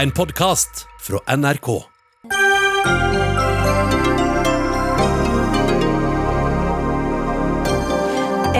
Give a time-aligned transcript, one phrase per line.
[0.00, 1.66] En podkast fra NRK.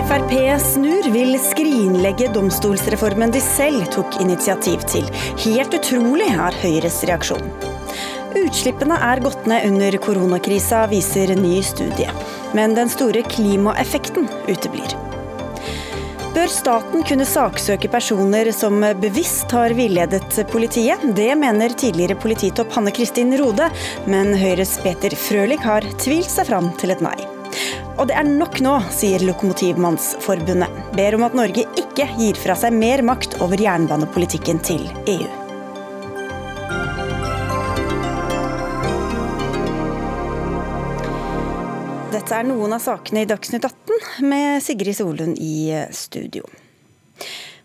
[0.09, 5.09] Frp snur, vil skrinlegge domstolsreformen de selv tok initiativ til.
[5.47, 7.49] Helt utrolig er Høyres reaksjon.
[8.37, 12.13] Utslippene er gått ned under koronakrisa, viser ny studie.
[12.53, 15.10] Men den store klimaeffekten uteblir.
[16.41, 21.03] Bør staten kunne saksøke personer som bevisst har villedet politiet?
[21.13, 23.67] Det mener tidligere polititopp Hanne Kristin Rode,
[24.09, 27.19] men Høyres Peter Frølich har tvilt seg fram til et nei.
[27.99, 30.81] Og det er nok nå, sier Lokomotivmannsforbundet.
[30.97, 35.40] Ber om at Norge ikke gir fra seg mer makt over jernbanepolitikken til EU.
[42.31, 46.45] Dette er noen av sakene i Dagsnytt 18 med Sigrid Solund i studio.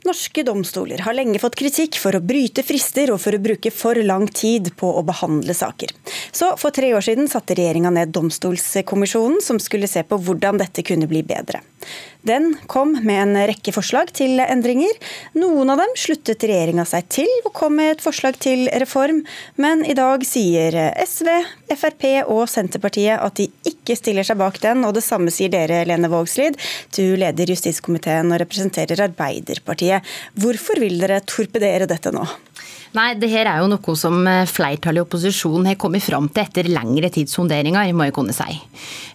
[0.09, 4.01] Norske domstoler har lenge fått kritikk for å bryte frister og for å bruke for
[4.01, 5.93] lang tid på å behandle saker.
[6.33, 10.81] Så for tre år siden satte regjeringa ned Domstolskommisjonen, som skulle se på hvordan dette
[10.81, 11.61] kunne bli bedre.
[12.25, 14.95] Den kom med en rekke forslag til endringer.
[15.37, 19.19] Noen av dem sluttet regjeringa seg til, og kom med et forslag til reform.
[19.61, 20.73] Men i dag sier
[21.05, 21.29] SV,
[21.77, 24.81] Frp og Senterpartiet at de ikke stiller seg bak den.
[24.87, 26.57] Og det samme sier dere, Lene Vågslid.
[26.97, 30.15] Du leder justiskomiteen og representerer Arbeiderpartiet.
[30.33, 32.25] Hvorfor vil dere torpedere dette nå?
[32.95, 36.45] Nei, det her er jo noe som eh, flertallet i opposisjonen har kommet fram til
[36.45, 38.55] etter lengre tids sonderinger, må jeg kunne si.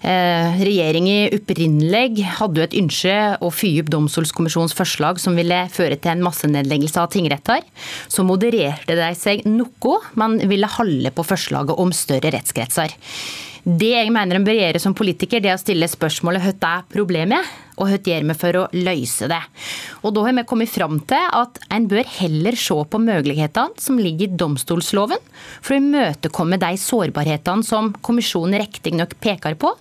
[0.04, 5.96] Eh, Regjeringen opprinnelig hadde jo et ønske å fyre opp Domstolskommisjonens forslag som ville føre
[5.96, 7.64] til en massenedleggelse av tingretter.
[8.10, 12.98] Så modererte de seg noe, men ville holde på forslaget om større rettskretser.
[13.64, 16.86] Det jeg mener en bør gjøre som politiker, det er å stille spørsmålet hva er
[16.92, 19.40] problemet, og hva gjør vi for å løse det.
[20.04, 24.00] Og Da har vi kommet fram til at en bør heller se på mulighetene som
[24.00, 25.20] ligger i domstolsloven,
[25.60, 29.74] for å imøtekomme de sårbarhetene som kommisjonen riktignok peker på,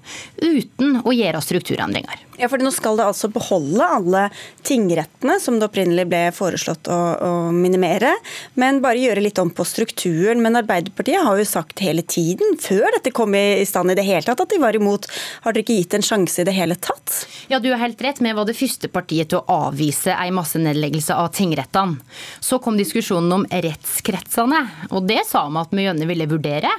[0.44, 2.29] uten å gjøre strukturendringer.
[2.40, 4.22] Ja, for Nå skal det altså beholde alle
[4.64, 8.14] tingrettene, som det opprinnelig ble foreslått å, å, minimere,
[8.60, 10.40] men bare gjøre litt om på strukturen.
[10.44, 14.24] Men Arbeiderpartiet har jo sagt hele tiden, før dette kom i stand i det hele
[14.24, 15.10] tatt, at de var imot.
[15.44, 17.26] Har dere ikke gitt en sjanse i det hele tatt?
[17.52, 18.24] Ja, du er helt rett.
[18.24, 22.00] Vi var det første partiet til å avvise en massenedleggelse av tingrettene.
[22.40, 24.64] Så kom diskusjonen om rettskretsene,
[24.94, 26.72] og det sa vi at vi gjerne ville vurdere.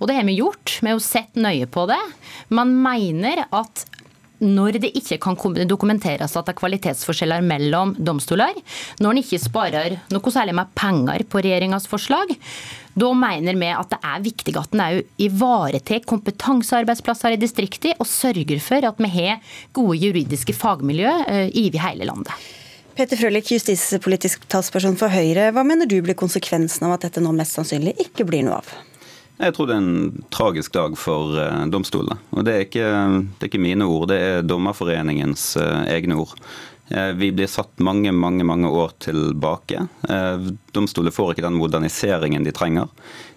[0.00, 0.80] Og det har vi gjort.
[0.80, 2.02] Vi har jo sett nøye på det.
[2.50, 3.86] Man mener at
[4.44, 5.36] når det ikke kan
[5.68, 8.56] dokumenteres at det er kvalitetsforskjeller mellom domstoler,
[9.00, 12.34] når en ikke sparer noe særlig med penger på regjeringas forslag,
[12.94, 18.06] da mener vi at det er viktig at en òg ivaretar kompetansearbeidsplasser i distriktene, og
[18.10, 22.52] sørger for at vi har gode juridiske fagmiljø over eh, hele landet.
[22.94, 25.48] Peter Frølich, justispolitisk talsperson for Høyre.
[25.50, 28.68] Hva mener du blir konsekvensen av at dette nå mest sannsynlig ikke blir noe av?
[29.40, 32.20] Jeg tror det er en tragisk dag for uh, domstolene.
[32.30, 32.90] Og det er, ikke,
[33.34, 36.36] det er, ikke, mine ord, det er Dommerforeningens uh, egne ord.
[36.92, 39.86] Uh, vi blir satt mange, mange mange år tilbake.
[40.74, 42.90] Domstoler får ikke den moderniseringen de trenger.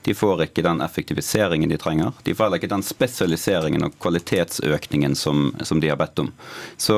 [0.07, 2.13] De får ikke den effektiviseringen de trenger.
[2.23, 6.29] De får heller ikke den spesialiseringen og kvalitetsøkningen som, som, de har bedt om.
[6.79, 6.95] Så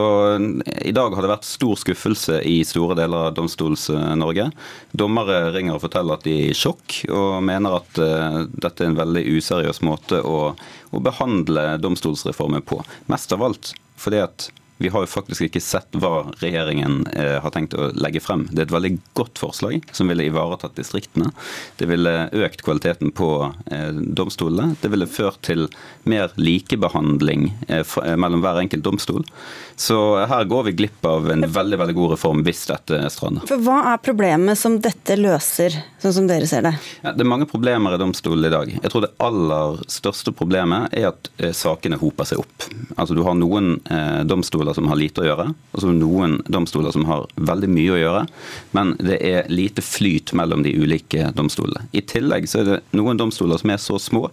[0.86, 4.52] i dag har det vært stor skuffelse i store deler av Domstols-Norge.
[4.94, 8.92] Dommere ringer og forteller at de er i sjokk, og mener at uh, dette er
[8.92, 12.84] en veldig useriøs måte å, å behandle domstolsreformen på.
[13.10, 17.52] Mest av alt fordi at vi har jo faktisk ikke sett hva regjeringen eh, har
[17.52, 18.46] tenkt å legge frem.
[18.48, 21.34] Det er et veldig godt forslag som ville ivaretatt distriktene.
[21.76, 23.28] Det ville økt kvaliteten på
[23.68, 24.78] eh, domstolene.
[24.80, 25.68] Det ville ført til
[26.08, 29.28] mer likebehandling eh, mellom hver enkelt domstol.
[29.80, 29.98] Så
[30.32, 33.44] her går vi glipp av en veldig veldig god reform hvis dette strander.
[33.52, 36.74] For Hva er problemet som dette løser, sånn som dere ser det?
[37.04, 38.74] Ja, det er mange problemer i domstolene i dag.
[38.80, 42.68] Jeg tror det aller største problemet er at sakene hoper seg opp.
[42.96, 43.78] Altså Du har noen
[44.28, 47.94] domstoler domstoler som har lite å gjøre, og så noen domstoler som har veldig mye
[47.94, 48.24] å gjøre.
[48.74, 51.88] Men det er lite flyt mellom de ulike domstolene.
[51.92, 54.30] I tillegg så er det noen domstoler som er så små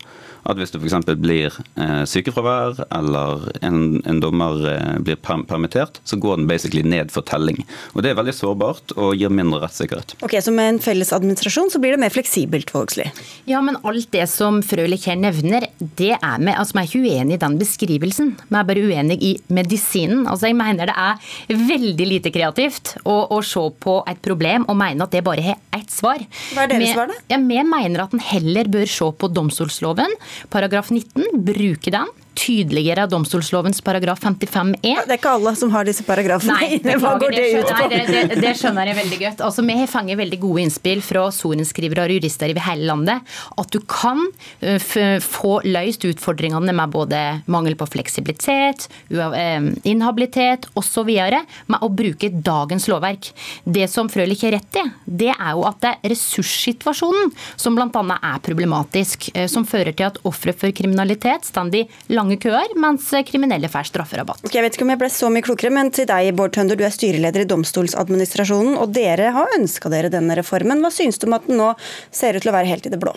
[0.50, 1.08] at hvis du f.eks.
[1.20, 6.82] blir eh, sykefravær eller en, en dommer eh, blir per permittert, så går den basically
[6.86, 7.62] ned for telling.
[7.94, 10.16] Og Det er veldig sårbart og gir mindre rettssikkerhet.
[10.24, 13.10] Ok, Så med en felles administrasjon så blir det mer fleksibelt, Vågslid?
[13.50, 17.04] Ja, men alt det som Frølich her nevner, det er vi altså, vi er ikke
[17.04, 18.32] uenig i den beskrivelsen.
[18.46, 20.24] Vi er bare uenig i medisinen.
[20.26, 24.78] Altså, Jeg mener det er veldig lite kreativt å, å se på et problem og
[24.78, 26.22] mene at det bare har ett svar.
[26.54, 27.18] Hva er deres svar, da?
[27.32, 30.12] Ja, Vi mener at en heller bør se på domstolsloven
[30.50, 34.92] Paragraf 19, bruke den tydeliggjøre domstolslovens paragraf 55 e.
[35.06, 36.96] Det er ikke alle som har disse paragrafene Nei, inne.
[37.02, 37.88] Hva går det ut på?
[37.92, 39.42] det, det, det, skjønner jeg veldig godt.
[39.46, 43.34] Altså, Vi har fanget veldig gode innspill fra sorenskrivere og jurister over hele landet.
[43.60, 47.22] At du kan uh, få løst utfordringene med både
[47.52, 51.10] mangel på fleksibilitet, uh, inhabilitet osv.
[51.10, 53.32] med å bruke dagens lovverk.
[53.64, 58.18] Det som Frølich har rett i, det er jo at det er ressurssituasjonen som bl.a.
[58.20, 59.30] er problematisk.
[59.36, 61.86] Uh, som fører til at ofre for kriminalitet står i
[62.26, 64.42] lange køer, mens kriminelle får strafferabatt.
[64.44, 66.76] Okay, jeg vet ikke om jeg ble så mye klokere, men til deg, Bård Tønder,
[66.78, 70.82] du er styreleder i Domstoladministrasjonen, og dere har ønska dere denne reformen.
[70.82, 71.72] Hva syns du om at den nå
[72.10, 73.14] ser ut til å være helt i det blå?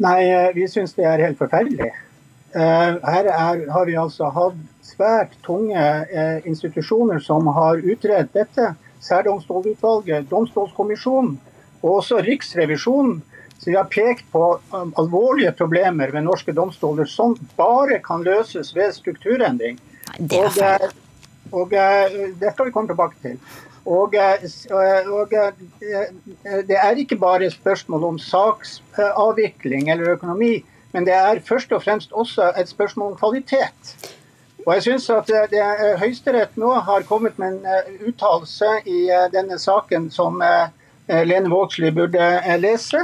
[0.00, 1.90] Nei, eh, vi syns det er helt forferdelig.
[2.56, 8.72] Eh, her er, har vi altså hatt svært tunge eh, institusjoner som har utredet dette.
[9.04, 11.36] Særdomstolutvalget, Domstolskommisjonen
[11.80, 13.20] og også Riksrevisjonen.
[13.60, 18.72] Så vi har pekt på um, alvorlige problemer ved norske domstoler som bare kan løses
[18.76, 19.76] ved strukturendring.
[20.16, 20.40] Det.
[20.40, 20.56] Og,
[21.52, 21.74] og,
[22.40, 23.36] det skal vi komme tilbake til.
[23.84, 24.14] Og,
[25.12, 25.34] og,
[26.68, 31.82] Det er ikke bare et spørsmål om saksavvikling eller økonomi, men det er først og
[31.82, 33.96] fremst også et spørsmål om kvalitet.
[34.66, 35.62] Og jeg synes at det,
[36.00, 40.68] Høyesterett nå har kommet med en eh, uttalelse i eh, denne saken som eh,
[41.26, 42.26] Lene Vågslid burde
[42.60, 43.00] lese.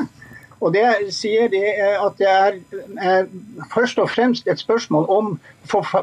[0.60, 3.26] Og Det sier de at det er
[3.72, 5.38] først og fremst et spørsmål om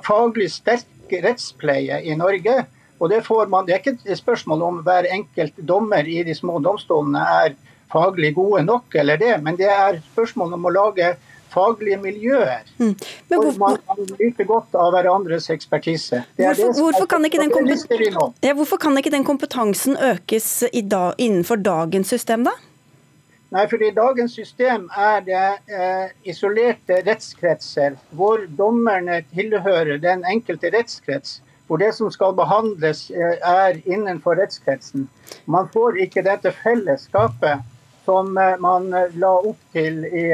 [0.05, 2.63] faglig sterk rettspleie i Norge.
[2.99, 6.35] Og det, får man, det er ikke et spørsmål om hver enkelt dommer i de
[6.37, 7.55] små domstolene er
[7.91, 11.13] faglig gode nok, eller det, men det er spørsmål om å lage
[11.53, 12.63] faglige miljøer.
[12.79, 12.95] Mm.
[13.29, 16.23] Men hvorfor, man kan nyte godt av hverandres ekspertise.
[16.39, 17.27] Hvorfor, hvorfor, kan
[18.41, 22.55] ja, hvorfor, kan ikke den kompetansen økes da, innenfor dagens system, da?
[23.53, 31.41] Nei, fordi dagens system er det eh, isolerte rettskretser hvor dommerne tilhører den enkelte rettskrets
[31.67, 35.07] hvor det som skal behandles, eh, er innenfor rettskretsen.
[35.45, 37.61] Man får ikke dette fellesskapet
[38.05, 40.25] som eh, man eh, la opp til i,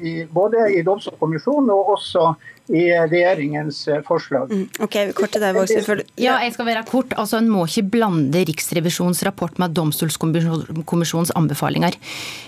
[0.00, 2.34] i, både i Domstolkommisjonen og også
[2.68, 4.50] i regjeringens forslag.
[4.50, 6.04] Mm, ok, kort til deg, Vågslid.
[6.18, 7.14] Ja, jeg skal være kort.
[7.16, 11.98] Altså, En må ikke blande Riksrevisjonens rapport med Domstolkommisjonens anbefalinger.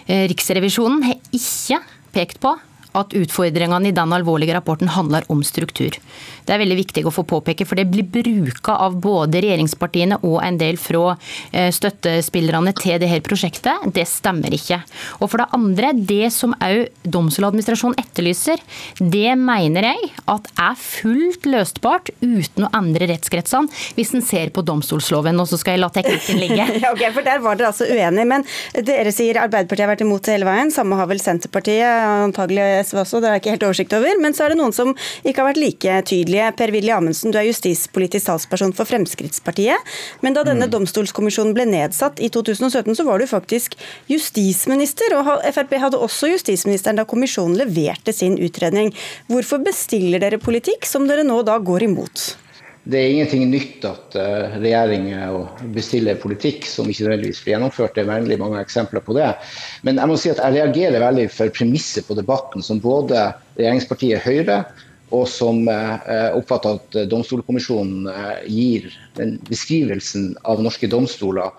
[0.09, 1.82] Riksrevisjonen har ikke
[2.17, 2.56] pekt på
[2.96, 5.99] at utfordringene i den alvorlige rapporten handler om struktur.
[6.49, 10.38] Det er veldig viktig å få påpeke, for det blir bruka av både regjeringspartiene og
[10.44, 11.12] en del fra
[11.52, 13.85] eh, støttespillerne til dette prosjektet.
[13.93, 14.81] Det stemmer ikke.
[15.20, 18.61] Og for det andre, det som òg Domstoladministrasjonen etterlyser,
[18.99, 24.64] det mener jeg at er fullt løstbart uten å endre rettskretsene, hvis en ser på
[24.67, 25.37] domstolsloven.
[25.41, 26.67] Og så skal jeg la teknikken ligge.
[26.93, 28.26] ok, for Der var dere altså uenige.
[28.29, 28.46] Men
[28.88, 30.73] dere sier Arbeiderpartiet har vært imot det hele veien.
[30.75, 31.84] Samme har vel Senterpartiet,
[32.29, 34.20] antagelig SV også, det har jeg ikke helt oversikt over.
[34.23, 37.49] Men så er det noen som ikke har vært like tydelige Per-Willy Amundsen, du er
[37.49, 39.93] justispolitisk talsperson for Fremskrittspartiet.
[40.25, 40.75] Men da denne mm.
[40.75, 43.76] domstolskommisjonen ble nedsatt i 2017, så var du faktisk
[44.11, 45.17] justisminister.
[45.19, 48.94] Og Frp hadde også justisministeren da kommisjonen leverte sin utredning.
[49.31, 52.31] Hvorfor bestiller dere politikk som dere nå da går imot?
[52.88, 55.35] Det er ingenting nytt at uh, regjeringer
[55.75, 57.93] bestiller politikk som ikke nødvendigvis blir gjennomført.
[57.94, 59.29] Det er veldig mange eksempler på det.
[59.85, 63.26] Men jeg må si at jeg reagerer veldig for premisset på debatten som både
[63.58, 64.62] regjeringspartiet Høyre
[65.14, 71.55] og som eh, oppfatter at Domstolkommisjonen eh, gir den beskrivelsen av norske domstoler.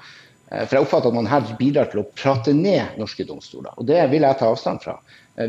[0.52, 3.90] Eh, for jeg oppfatter at man her bidrar til å prate ned norske domstoler, og
[3.90, 5.00] det vil jeg ta avstand fra.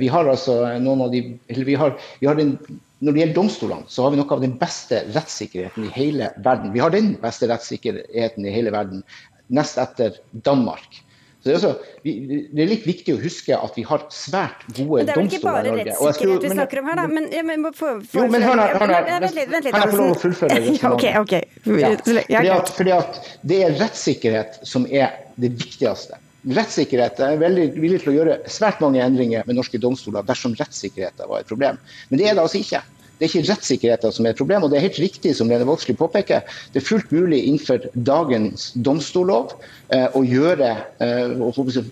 [0.00, 2.54] Vi har altså noen av de, vi har, vi har den,
[3.00, 6.74] Når det gjelder domstolene, så har vi noe av den beste rettssikkerheten i hele verden.
[6.74, 9.00] Vi har den beste rettssikkerheten i hele verden,
[9.48, 11.00] nest etter Danmark.
[11.40, 11.70] Så det, er også,
[12.04, 15.08] det er litt viktig å huske at vi har svært gode domstoler i Norge.
[15.08, 17.06] Det er vel ikke bare rettssikkerhet vi snakker om her, da?
[17.08, 19.54] Men, ja, men, for, for, jo, men hør, hør, hør, Vent litt.
[19.54, 20.74] Kan jeg få lov å fullføre det?
[20.90, 21.32] ok, ok.
[21.80, 26.20] Ja, fordi, at, fordi at det er rettssikkerhet som er det viktigste.
[26.48, 31.28] Rettssikkerhet er veldig villig til å gjøre svært mange endringer med norske domstoler dersom rettssikkerheten
[31.28, 31.76] var et problem.
[32.08, 32.80] Men det er det altså ikke.
[33.20, 34.64] Det er ikke rettssikkerheten som er et problem.
[34.64, 36.40] og Det er helt riktig som Lene Vågslid påpeker.
[36.72, 39.52] Det er fullt mulig innenfor dagens domstollov
[39.90, 40.70] å gjøre
[41.02, 41.32] eh,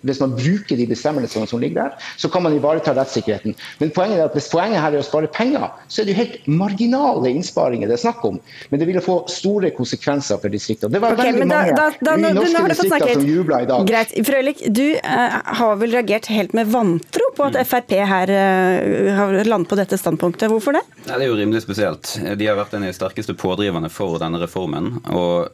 [0.07, 3.57] Hvis man bruker de bestemmelsene som ligger der, så kan man ivareta rettssikkerheten.
[3.81, 6.21] Men poenget er at hvis poenget her er å spare penger, så er det jo
[6.21, 8.39] helt marginale innsparinger det er snakk om.
[8.71, 10.95] Men det vil få store konsekvenser for distriktene.
[10.95, 13.87] Det var okay, veldig mange da, da, da, norske distrikter som jubla i dag.
[13.89, 14.15] Greit.
[14.29, 19.39] Frølich, du uh, har vel reagert helt med vantro på at Frp her uh, har
[19.49, 20.51] landet på dette standpunktet.
[20.53, 20.85] Hvorfor det?
[21.07, 22.15] Nei, det er jo rimelig spesielt.
[22.39, 24.99] De har vært en av de sterkeste pådriverne for denne reformen.
[25.11, 25.49] Og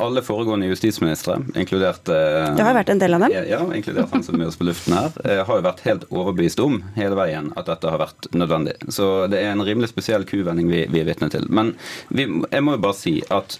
[0.00, 3.34] alle foregående justisministre, inkludert uh, Det har vært en del av dem?
[3.50, 6.06] Ja, inkludert han som er med oss på luften her, Jeg har jo vært helt
[6.10, 8.76] overbevist om hele veien at dette har vært nødvendig.
[8.92, 11.46] Så det er en rimelig spesiell kuvending vi, vi er vitne til.
[11.50, 11.74] Men
[12.08, 13.58] vi, jeg må jo bare si at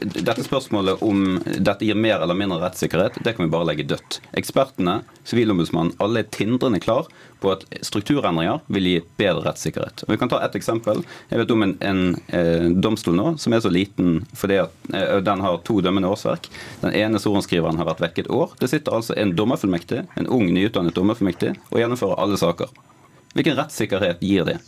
[0.00, 4.20] dette spørsmålet om dette gir mer eller mindre rettssikkerhet, det kan vi bare legge dødt.
[4.38, 7.08] Ekspertene, Sivilombudsmannen, alle er tindrende klar
[7.44, 10.06] på at strukturendringer vil gi bedre rettssikkerhet.
[10.06, 11.02] Og vi kan ta et eksempel.
[11.30, 12.02] Jeg vet om en, en
[12.36, 16.48] eh, domstol nå som er så liten fordi at eh, den har to dømmende årsverk.
[16.82, 18.56] Den ene sorenskriveren har vært vekk et år.
[18.60, 22.72] Det sitter altså en dommerfullmektig, en ung, nyutdannet dommerfullmektig, og gjennomfører alle saker.
[23.34, 24.60] Hvilken rettssikkerhet gir det?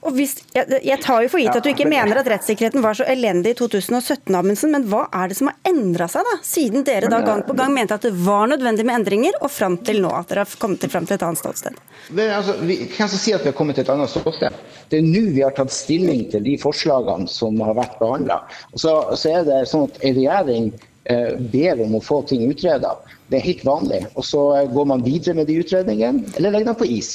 [0.00, 3.04] Hvis, jeg, jeg, tar jo for gitt at du ikke mener at rettssikkerheten var så
[3.04, 6.38] elendig i 2017, Amundsen, men hva er det som har endra seg, da?
[6.46, 9.76] Siden dere da gang på gang mente at det var nødvendig med endringer, og fram
[9.84, 11.76] til nå at dere har kommet til, fram til et annet ståsted?
[12.08, 14.56] Det, altså, vi, hvem som sier at vi har kommet til et annet ståsted?
[14.90, 18.40] Det er nå vi har tatt stilling til de forslagene som har vært behandla.
[18.72, 20.72] Så, så er det sånn at en regjering
[21.12, 22.96] eh, ber om å få ting utreda.
[23.28, 24.00] Det er helt vanlig.
[24.16, 24.42] Og så
[24.72, 27.12] går man videre med de utredningene, eller legger dem på is.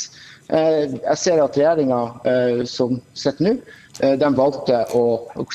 [0.53, 1.99] Eh, jeg ser at regjeringa
[2.29, 3.53] eh, som sitter nå,
[4.03, 5.01] eh, de valgte å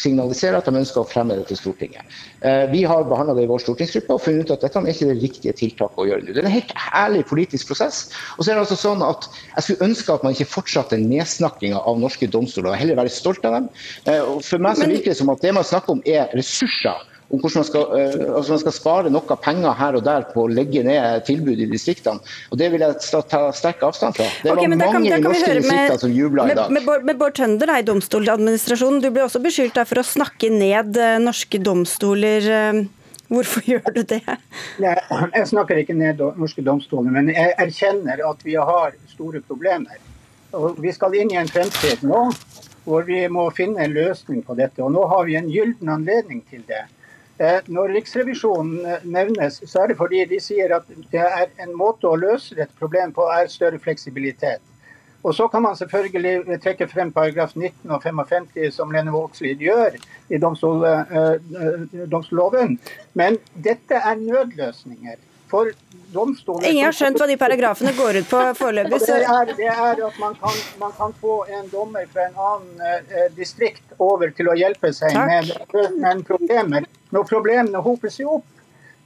[0.00, 2.16] signalisere at de ønsker å fremme det til Stortinget.
[2.72, 5.16] Vi har behandla det i vår stortingsgruppe og funnet ut at dette er ikke det
[5.20, 6.32] riktige tiltaket å gjøre nå.
[6.32, 7.98] Det er en helt ærlig politisk prosess.
[8.38, 9.28] Og så er det altså sånn at
[9.58, 13.44] Jeg skulle ønske at man ikke fortsatte nedsnakkinga av norske domstoler, og heller være stolt
[13.44, 13.68] av dem.
[14.46, 17.60] For meg så virker det som at det man snakker om er ressurser om hvordan
[17.60, 20.82] man skal, uh, altså man skal, spare noe penger her og der på å legge
[20.86, 22.22] ned tilbud i distriktene.
[22.50, 22.98] og Det vil jeg
[23.30, 24.26] ta sterk avstand fra.
[24.42, 26.72] Det okay, var mange kan, i norske distrikter som jubla i dag.
[26.74, 30.98] Med, med, med Bård Tønder i Domstoladministrasjonen, du ble også beskyldt for å snakke ned
[30.98, 32.50] uh, norske domstoler.
[32.50, 32.82] Uh,
[33.30, 34.22] hvorfor gjør du det?
[34.82, 40.02] Jeg snakker ikke ned norske domstoler, men jeg erkjenner at vi har store problemer.
[40.56, 42.30] Og vi skal inn i en fremtid nå
[42.84, 44.82] hvor vi må finne en løsning på dette.
[44.82, 46.88] Og nå har vi en gyllen anledning til det.
[47.40, 51.72] Eh, når Riksrevisjonen eh, nevnes, så er det fordi de sier at det er en
[51.76, 54.60] måte å løse dette problemet på er større fleksibilitet.
[55.24, 59.98] Og Så kan man selvfølgelig trekke frem paragraf 19 og 55, som Lene Vågslid gjør
[60.32, 60.86] i domstol,
[62.08, 62.78] domstolloven.
[63.12, 65.18] Men dette er nødløsninger.
[65.50, 65.72] For
[66.10, 68.98] Ingen har skjønt hva de paragrafene går ut på foreløpig.
[68.98, 69.18] Det,
[69.60, 73.94] det, er at man kan, man kan, få en dommer fra en annen eh, distrikt
[74.02, 75.52] over til å hjelpe seg med,
[76.02, 78.48] med problemer når problemene hoper seg opp.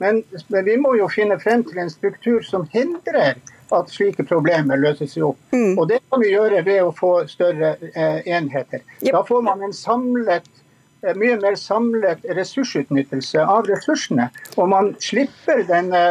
[0.01, 3.37] Men, men, vi må jo finne frem til en struktur som hindrer
[3.75, 5.41] at slike problemer løser seg opp.
[5.53, 5.77] Mm.
[5.77, 8.81] Og Det kan vi gjøre ved å få større eh, enheter.
[9.03, 9.13] Yep.
[9.13, 10.49] Da får man en samlet
[11.05, 14.31] eh, mye mer samlet ressursutnyttelse av ressursene.
[14.57, 16.05] Og man slipper denne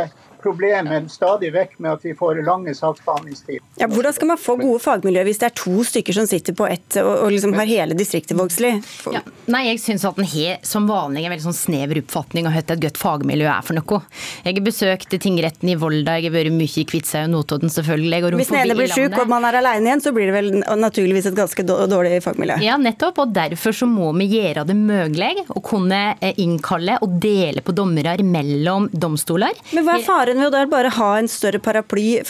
[0.44, 3.64] problemet stadig vekk med at vi får lange saksbehandlingstid.
[3.80, 6.68] Ja, hvordan skal man få gode fagmiljøer hvis det er to stykker som sitter på
[6.70, 8.84] ett og, og liksom har hele distriktet, Vågslid?
[9.14, 9.24] Ja,
[9.54, 12.64] nei, jeg syns at en har som vanlig en veldig sånn snever oppfatning av hva
[12.64, 14.02] et godt fagmiljø er for noe.
[14.44, 18.22] Jeg har besøkt tingretten i Volda, jeg har vært mye i Kviteseid og Notodden selvfølgelig.
[18.38, 21.30] hvis den ene blir sjuk og man er alene igjen, så blir det vel naturligvis
[21.32, 22.60] et ganske dårlig fagmiljø?
[22.66, 23.24] Ja, nettopp.
[23.24, 27.76] Og derfor så må vi gjøre det mulig å kunne eh, innkalle og dele på
[27.76, 29.54] dommere mellom domstoler.
[29.74, 32.22] Men hva er faren faren ved å bare ha en større paraply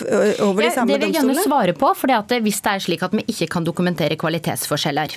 [0.43, 0.88] over de samme domstolene?
[0.88, 1.93] Det vil jeg gjerne svare på.
[1.95, 5.15] for Hvis det er slik at vi ikke kan dokumentere kvalitetsforskjeller,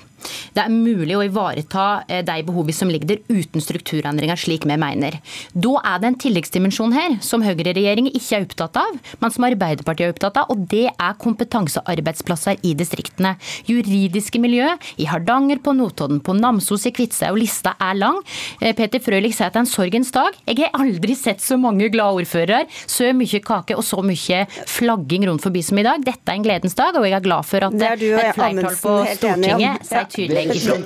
[0.56, 4.76] det er mulig å ivareta eh, de behovene som ligger der uten strukturendringer, slik vi
[4.80, 5.18] mener.
[5.54, 10.08] Da er det en tilleggsdimensjon her som høyreregjeringen ikke er opptatt av, men som Arbeiderpartiet
[10.08, 13.36] er opptatt av, og det er kompetansearbeidsplasser i distriktene.
[13.68, 18.18] Juridiske miljø i Hardanger, på Notodden, på Namsos, i Kvitsøy, og lista er lang.
[18.60, 20.40] Eh, Peter Frølich sier at det er en sorgens dag.
[20.48, 25.26] Jeg har aldri sett så mange glade ordførere så mye kake og så mye flagging
[25.28, 26.04] rundt forbi som i dag.
[26.04, 28.04] Dette er en gledens dag, og jeg er glad for at et
[28.36, 30.76] flertall på Stortinget sier tydelig ifra.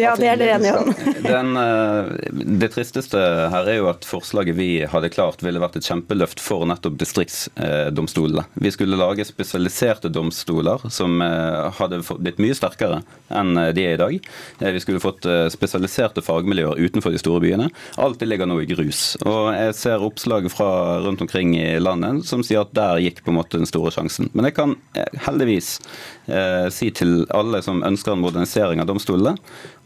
[0.00, 0.92] Ja, det er dere enige om.
[1.24, 3.20] Den, eh, det tristeste
[3.52, 8.46] her er jo at forslaget vi hadde klart ville vært et kjempeløft for nettopp distriktsdomstolene.
[8.60, 13.96] Vi skulle lage spesialiserte domstoler som eh, hadde blitt mye sterkere enn eh, de er
[13.96, 14.30] i dag.
[14.60, 17.68] Vi skulle fått spesialiserte fagmiljøer utenfor de store byene.
[18.00, 19.14] Alt det ligger nå i grus.
[19.26, 23.24] Og jeg ser oppslag fra rundt rundt omkring i landet som sier at der gikk
[23.24, 24.30] på en måte den store sjansen.
[24.32, 25.80] Men jeg kan eh, heldigvis
[26.26, 29.36] eh, si til alle som ønsker en modernisering av domstolene,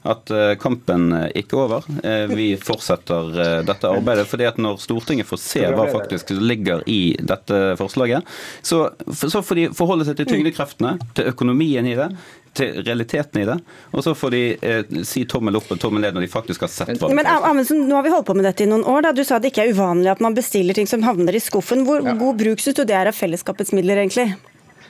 [0.05, 1.89] at eh, kampen ikke er over.
[2.05, 4.27] Eh, vi fortsetter dette arbeidet.
[4.29, 8.23] fordi at Når Stortinget får se hva faktisk ligger i dette forslaget,
[8.63, 12.13] så, så får de forholde seg til tyngdekreftene, til økonomien i det,
[12.55, 13.59] til realiteten i det.
[13.93, 16.73] Og så får de eh, si tommel opp og tommel ned når de faktisk har
[16.73, 19.09] sett hva Men Amundsen, nå har vi holdt på med dette i noen år.
[19.09, 19.15] Da.
[19.17, 21.85] Du sa det ikke er uvanlig at man bestiller ting som havner i skuffen.
[21.89, 22.17] Hvor ja.
[22.19, 24.33] god bruk syns du det er av fellesskapets midler, egentlig?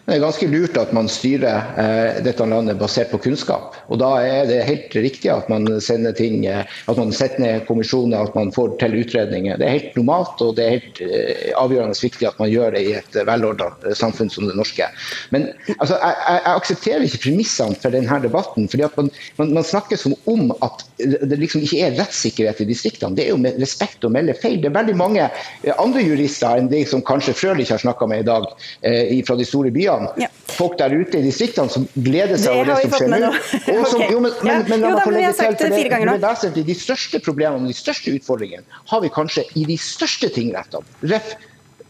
[0.05, 3.73] Det er ganske lurt at man styrer eh, dette landet basert på kunnskap.
[3.89, 7.65] Og Da er det helt riktig at man sender ting, eh, at man setter ned
[7.65, 9.57] kommisjoner, at man får til utredninger.
[9.57, 12.83] Det er helt normalt og det er helt eh, avgjørende viktig at man gjør det
[12.85, 14.91] i et velordna eh, samfunn som det norske.
[15.33, 18.69] Men altså, jeg, jeg, aksepterer ikke premissene for denne debatten.
[18.69, 19.09] fordi at man,
[19.41, 23.17] man, man, snakker som om at det liksom ikke er rettssikkerhet i distriktene.
[23.17, 24.61] Det er jo med respekt å melde feil.
[24.61, 28.27] Det er veldig mange eh, andre jurister enn de som kanskje Frølich har snakka med
[28.27, 28.53] i dag,
[28.85, 30.25] eh, fra de store byene distriktene.
[30.25, 30.29] Ja.
[30.55, 34.31] Folk der ute i distriktene som gleder seg over det som skjer nå.
[34.45, 36.19] Men, la meg få legge har sagt det, fire ganger nå.
[36.23, 36.67] vesentlig.
[36.69, 40.87] De største problemene de største utfordringene har vi kanskje i de største tingrettene.
[41.11, 41.35] Ref.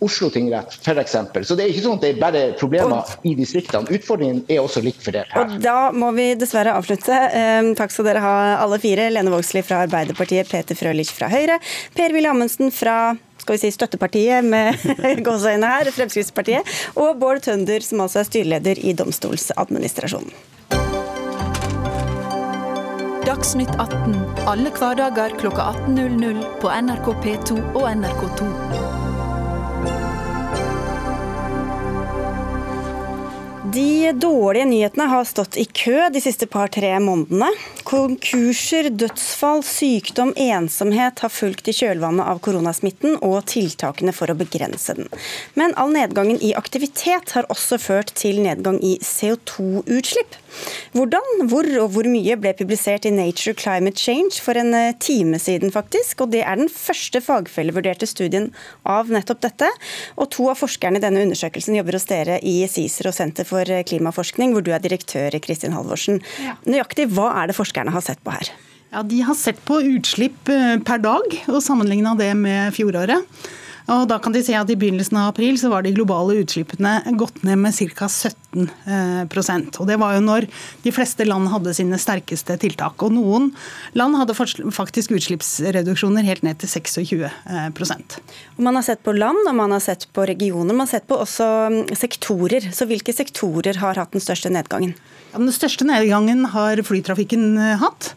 [0.02, 1.14] Oslo tingrett f.eks.
[1.48, 3.88] Så det er ikke sånn at det er bare problemer i distriktene.
[3.94, 5.46] Utfordringen er også likt fordelt her.
[5.46, 7.14] Og da må vi dessverre avslutte.
[7.32, 9.06] Um, takk skal dere ha alle fire.
[9.14, 11.56] Lene Vågslid fra Arbeiderpartiet, Peter Frølich fra Høyre,
[11.96, 14.80] Per-Willy Amundsen fra skal vi si støttepartiet med
[15.26, 20.32] gåseøyne her, Fremskrittspartiet, og Bård Tønder, som altså er styreleder i Domstoladministrasjonen.
[23.24, 24.16] Dagsnytt 18
[24.48, 29.03] alle hverdager kl 18.00 på NRK P2 og NRK2.
[33.74, 37.48] De dårlige nyhetene har stått i kø de siste par-tre månedene.
[37.82, 44.94] Konkurser, dødsfall, sykdom, ensomhet har fulgt i kjølvannet av koronasmitten og tiltakene for å begrense
[44.94, 45.10] den.
[45.58, 50.38] Men all nedgangen i aktivitet har også ført til nedgang i CO2-utslipp.
[50.94, 55.40] Hvordan, hvor og hvor mye ble publisert i Nature Climate Change for en eh, time
[55.42, 56.22] siden, faktisk.
[56.22, 58.52] Og det er den første fagfellevurderte studien
[58.86, 59.72] av nettopp dette.
[60.14, 63.63] Og to av forskerne i denne undersøkelsen jobber hos dere i CICER og Senter for
[63.88, 66.20] klimaforskning, hvor du er direktør, i Kristin Halvorsen.
[66.44, 66.56] Ja.
[66.68, 68.52] Nøyaktig hva er det forskerne har sett på her?
[68.94, 73.26] Ja, De har sett på utslipp eh, per dag og sammenligna det med fjoråret.
[73.84, 76.96] Og da kan de se at I begynnelsen av april så var de globale utslippene
[77.20, 78.08] gått ned med ca.
[78.08, 80.46] 17 eh, Og Det var jo når
[80.84, 83.04] de fleste land hadde sine sterkeste tiltak.
[83.04, 83.50] Og Noen
[83.92, 89.44] land hadde faktisk utslippsreduksjoner helt ned til 26 eh, og Man har sett på land
[89.44, 90.72] og man har sett på regioner.
[90.72, 92.70] Man har sett på også mm, sektorer.
[92.72, 94.96] Så Hvilke sektorer har hatt den største nedgangen?
[95.34, 98.14] Ja, den største nedgangen har flytrafikken eh, hatt.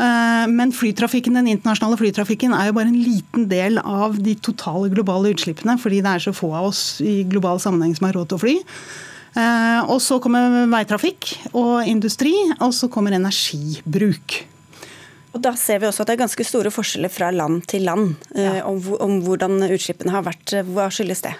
[0.00, 4.88] Eh, men flytrafikken, den internasjonale flytrafikken er jo bare en liten del av de totale
[4.92, 8.30] globale utslippene, fordi det er så få av oss i global sammenheng som har råd
[8.30, 8.54] til å fly.
[9.40, 14.40] Eh, og så kommer veitrafikk og industri, og så kommer energibruk.
[15.30, 18.16] Og Da ser vi også at det er ganske store forskjeller fra land til land
[18.34, 18.64] eh, ja.
[18.66, 20.56] om, om hvordan utslippene har vært.
[20.72, 21.36] Hva skyldes det?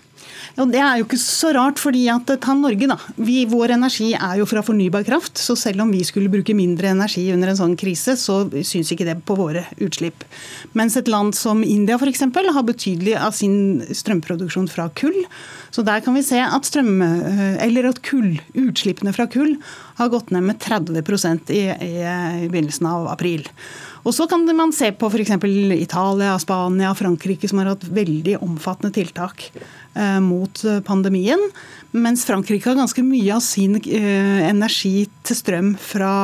[0.56, 2.96] Ja, det er jo ikke så rart, fordi at ta Norge, da.
[3.20, 5.38] Vi, vår energi er jo fra fornybar kraft.
[5.38, 9.06] Så selv om vi skulle bruke mindre energi under en sånn krise, så syns ikke
[9.08, 10.26] det på våre utslipp.
[10.78, 12.26] Mens et land som India f.eks.
[12.26, 15.18] har betydelig av sin strømproduksjon fra kull.
[15.70, 19.54] Så der kan vi se at, strøm, eh, at kull, utslippene fra kull
[20.00, 20.98] har gått ned med 30
[21.54, 21.94] i, i,
[22.44, 23.46] i begynnelsen av april.
[24.00, 25.32] Og så kan man se på f.eks.
[25.76, 31.42] Italia, Spania, Frankrike, som har hatt veldig omfattende tiltak eh, mot eh, pandemien.
[31.92, 36.14] Mens Frankrike har ganske mye av sin eh, energi til strøm fra,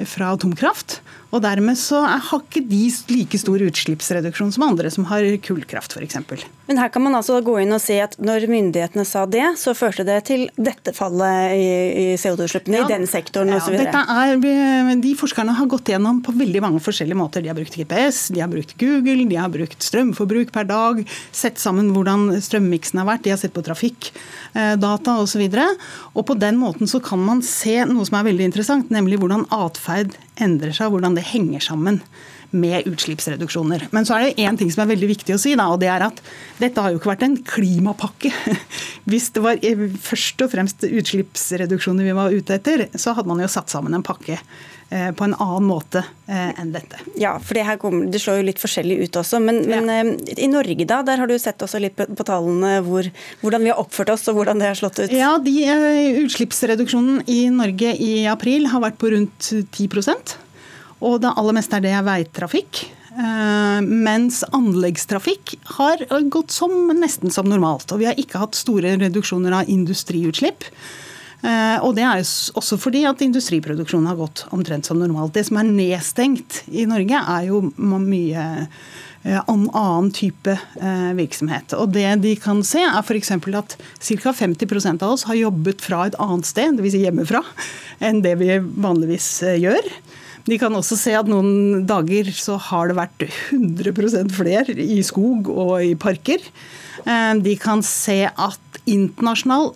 [0.00, 1.00] fra atomkraft.
[1.32, 6.18] Og dermed så har ikke de like stor utslippsreduksjon som andre som har kullkraft f.eks.
[6.68, 9.72] Men her kan man altså gå inn og si at når myndighetene sa det, så
[9.76, 13.80] førte det til dette fallet i CO2-utslippene ja, i den sektoren ja, osv.
[15.02, 17.44] De forskerne har gått gjennom på veldig mange forskjellige måter.
[17.44, 21.00] De har brukt GPS, de har brukt Google, de har brukt strømforbruk per dag,
[21.32, 25.46] sett sammen hvordan strømmiksen har vært, de har sett på trafikkdata osv.
[25.48, 28.92] Og, så og på den måten så kan man se noe som er veldig interessant,
[28.92, 32.00] nemlig hvordan atferd endrer seg, hvordan det henger sammen
[32.52, 33.86] med utslippsreduksjoner.
[33.96, 35.88] Men så er det én ting som er veldig viktig å si, da, og det
[35.88, 36.20] er at
[36.60, 38.32] dette har jo ikke vært en klimapakke.
[39.10, 43.40] Hvis det var eh, først og fremst utslippsreduksjoner vi var ute etter, så hadde man
[43.42, 44.38] jo satt sammen en pakke
[45.16, 47.00] på en annen måte eh, enn dette.
[47.20, 49.40] Ja, for det, her kommer, det slår jo litt forskjellig ut også.
[49.42, 50.04] Men, men ja.
[50.36, 53.08] i Norge da, der har du sett også litt på, på tallene hvor,
[53.40, 55.16] hvordan vi har oppført oss og hvordan det har slått ut?
[55.16, 55.56] Ja, de,
[56.22, 60.36] Utslippsreduksjonen i Norge i april har vært på rundt 10%
[61.02, 62.84] og det aller meste er det veitrafikk.
[63.12, 67.90] Eh, mens anleggstrafikk har gått som, nesten som normalt.
[67.92, 70.68] Og vi har ikke hatt store reduksjoner av industriutslipp.
[71.42, 75.34] Eh, og det er også fordi at industriproduksjonen har gått omtrent som normalt.
[75.34, 78.46] Det som er nedstengt i Norge, er jo mye
[79.22, 80.50] en annen type
[81.14, 81.76] virksomhet.
[81.78, 83.30] Og Det de kan se, er f.eks.
[83.30, 84.32] at ca.
[84.34, 86.96] 50% av oss har jobbet fra et annet sted, dvs.
[86.96, 87.44] Si hjemmefra,
[88.08, 89.28] enn det vi vanligvis
[89.62, 89.92] gjør.
[90.48, 95.50] De kan også se at noen dager så har det vært 100% flere i skog
[95.52, 96.42] og i parker.
[97.06, 99.72] Eh, de kan se at internasjonal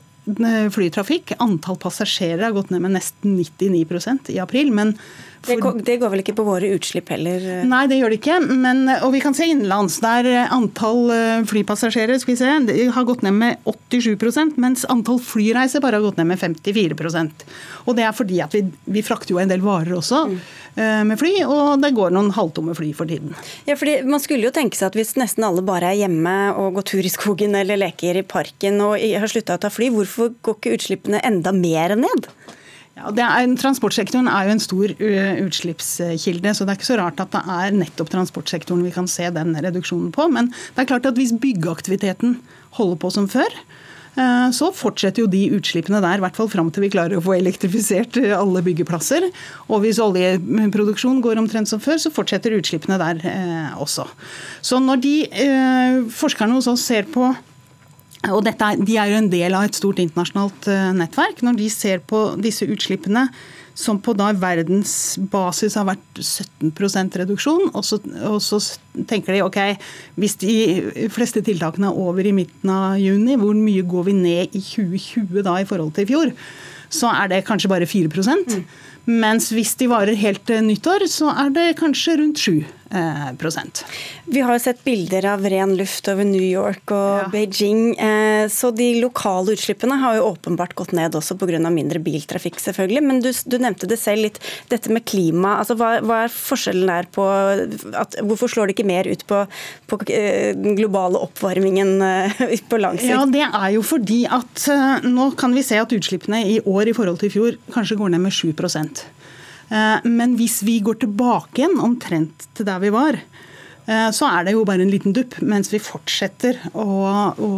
[0.75, 1.33] flytrafikk.
[1.43, 4.73] Antall passasjerer har gått ned med nesten 99% i april.
[4.73, 4.97] men
[5.47, 7.45] det går, det går, vel ikke på våre utslipp heller?
[7.69, 8.39] Nei, det gjør det ikke.
[8.47, 11.11] Men, og vi kan se innenlands, der antall
[11.49, 16.21] flypassasjerer skal vi se, har gått ned med 87% mens antall flyreiser bare har gått
[16.21, 17.45] ned med 54%
[17.87, 18.63] Og Det er fordi at vi,
[18.97, 20.39] vi frakter jo en del varer også mm.
[21.09, 23.35] med fly, og det går noen halvtomme fly for tiden.
[23.69, 26.79] Ja, fordi Man skulle jo tenke seg at hvis nesten alle bare er hjemme og
[26.79, 30.35] går tur i skogen eller leker i parken og har slutta å ta fly, hvorfor
[30.43, 32.31] går ikke utslippene enda mer ned?
[32.97, 34.93] Ja, er, transportsektoren er jo en stor
[35.45, 39.29] utslippskilde, så det er ikke så rart at det er nettopp transportsektoren vi kan se
[39.37, 40.31] den reduksjonen på.
[40.33, 42.39] Men det er klart at hvis byggeaktiviteten
[42.79, 43.53] holder på som før,
[44.57, 47.35] så fortsetter jo de utslippene der, i hvert fall fram til vi klarer å få
[47.37, 49.27] elektrifisert alle byggeplasser.
[49.69, 53.21] Og hvis oljeproduksjon går omtrent som før, så fortsetter utslippene der
[53.77, 54.09] også.
[54.65, 55.15] Så når de
[56.17, 57.29] forskerne hos oss ser på
[58.35, 61.43] og dette, De er jo en del av et stort internasjonalt eh, nettverk.
[61.47, 63.29] Når de ser på disse utslippene
[63.77, 68.61] som på da verdensbasis har vært 17% reduksjon, og så, og så,
[69.11, 69.59] tenker de ok,
[70.17, 70.55] hvis de
[71.13, 75.45] fleste tiltakene er over i midten av juni, hvor mye går vi ned i 2020
[75.45, 76.33] da i forhold til i fjor?
[76.89, 78.65] Så er det kanskje bare 4 mm.
[79.13, 82.86] Mens hvis de varer helt nyttår, så er det kanskje rundt 7 Eh, prosent.
[84.25, 87.29] Vi har sett bilder av ren luft over New York og ja.
[87.33, 87.97] Beijing.
[87.99, 91.59] Eh, så de lokale utslippene har jo åpenbart gått ned også pga.
[91.71, 93.03] mindre biltrafikk, selvfølgelig.
[93.03, 95.57] Men du, du, nevnte det selv litt, dette med klima.
[95.61, 99.43] Altså, hva, hva er forskjellen der på at, Hvorfor slår det ikke mer ut på,
[99.91, 101.97] på eh, den globale oppvarmingen
[102.71, 103.11] på lang sikt?
[103.11, 104.69] Ja, Det er jo fordi at
[105.07, 108.15] nå kan vi se at utslippene i år i forhold til i fjor kanskje går
[108.15, 109.16] ned med 7 Eh,
[109.69, 113.19] men hvis vi går tilbake igjen omtrent til der vi var,
[113.87, 116.87] eh, så er det jo bare en liten dupp, mens vi fortsetter å,
[117.35, 117.51] å,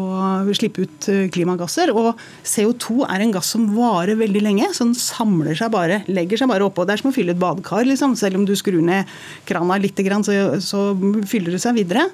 [0.57, 1.93] slippe ut eh, klimagasser.
[1.93, 2.19] Og
[2.49, 6.53] CO2 er en gass som varer veldig lenge, så den samler seg bare, legger seg
[6.53, 6.87] bare oppå.
[6.89, 8.17] Det er som å fylle et badekar, liksom.
[8.21, 9.09] Selv om du skrur ned
[9.49, 10.85] krana litt, så, så
[11.29, 12.09] fyller det seg videre.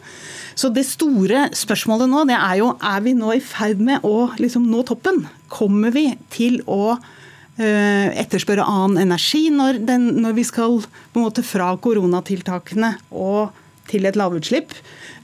[0.54, 4.30] Så det store spørsmålet nå, det er jo er vi nå i ferd med å
[4.38, 5.24] liksom nå toppen?
[5.50, 7.22] Kommer vi til å Eh,
[7.54, 13.54] etterspørre annen energi når, den, når vi skal på en måte fra koronatiltakene og
[13.90, 14.72] til et lavutslipp.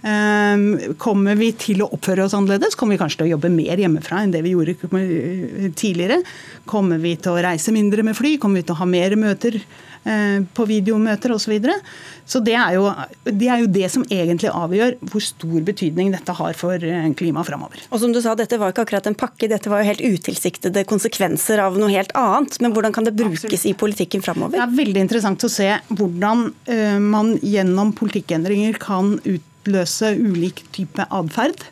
[0.01, 2.77] Um, kommer vi til å oppføre oss annerledes?
[2.79, 4.77] Kommer vi kanskje til å jobbe mer hjemmefra enn det vi gjorde
[5.77, 6.21] tidligere?
[6.69, 8.37] Kommer vi til å reise mindre med fly?
[8.41, 9.61] Kommer vi til å ha mer møter
[10.01, 11.45] på videomøter osv.?
[11.45, 11.75] Så, videre?
[12.31, 12.87] så det er, jo,
[13.27, 17.49] det er, jo, det som egentlig avgjør hvor stor betydning dette har for eh, klimaet
[17.49, 17.83] framover.
[17.91, 20.87] Og som du sa, dette var ikke akkurat en pakke, dette var jo helt utilsiktede
[20.91, 22.61] konsekvenser av noe helt annet.
[22.63, 23.67] Men hvordan kan det brukes Absolutt.
[23.67, 24.57] i politikken framover?
[24.57, 31.07] Det er veldig interessant å se hvordan uh, man gjennom politikkendringer kan utløse ulik type
[31.11, 31.67] atferd.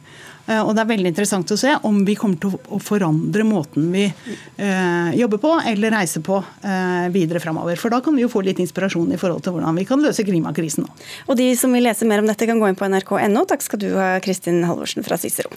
[0.49, 3.91] Eh, og det er veldig interessant å se om vi kommer til å forandre måten
[3.93, 7.81] vi eh, jobber på eller reiser på eh, videre framover.
[7.81, 10.27] For da kan vi jo få litt inspirasjon i forhold til hvordan vi kan løse
[10.27, 10.95] klimakrisen nå.
[11.29, 13.45] Og de som vil lese mer om dette, kan gå inn på nrk.no.
[13.49, 15.53] Takk skal du ha, Kristin Halvorsen fra Cicero.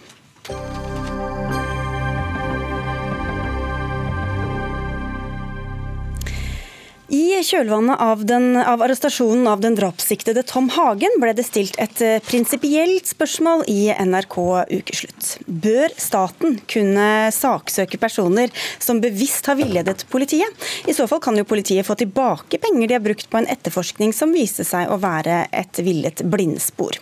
[7.11, 11.99] I kjølvannet av, den, av, arrestasjonen av den drapssiktede Tom Hagen ble det stilt et
[11.99, 14.37] eh, prinsipielt spørsmål i NRK
[14.77, 15.33] Ukeslutt.
[15.43, 20.71] Bør staten kunne saksøke personer som bevisst har villedet politiet?
[20.87, 24.15] I så fall kan jo politiet få tilbake penger de har brukt på en etterforskning
[24.15, 26.95] som viste seg å være et villet blindspor.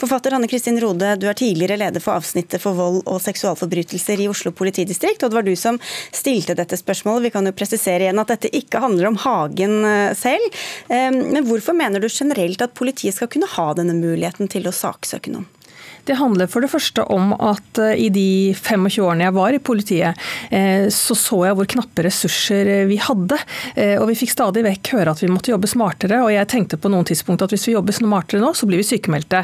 [0.00, 4.28] Forfatter Hanne Kristin Rode, du er tidligere leder for avsnittet for vold og seksualforbrytelser i
[4.30, 5.80] Oslo politidistrikt, og det var du som
[6.12, 7.28] stilte dette spørsmålet.
[7.28, 10.62] Vi kan jo presisere igjen at dette ikke handler om Hagen eh, selv.
[10.92, 15.32] Men hvorfor mener du generelt at politiet skal kunne ha denne muligheten til å saksøke
[15.32, 15.48] noen?
[16.04, 19.60] Det handler for det første om at eh, i de 25 årene jeg var i
[19.62, 23.38] politiet, eh, så så jeg hvor knappe ressurser eh, vi hadde.
[24.02, 26.90] Og vi fikk stadig vekk høre at vi måtte jobbe smartere, og jeg tenkte på
[26.92, 29.42] noen tidspunkt at hvis vi jobber smartere nå, så blir vi sykemeldte.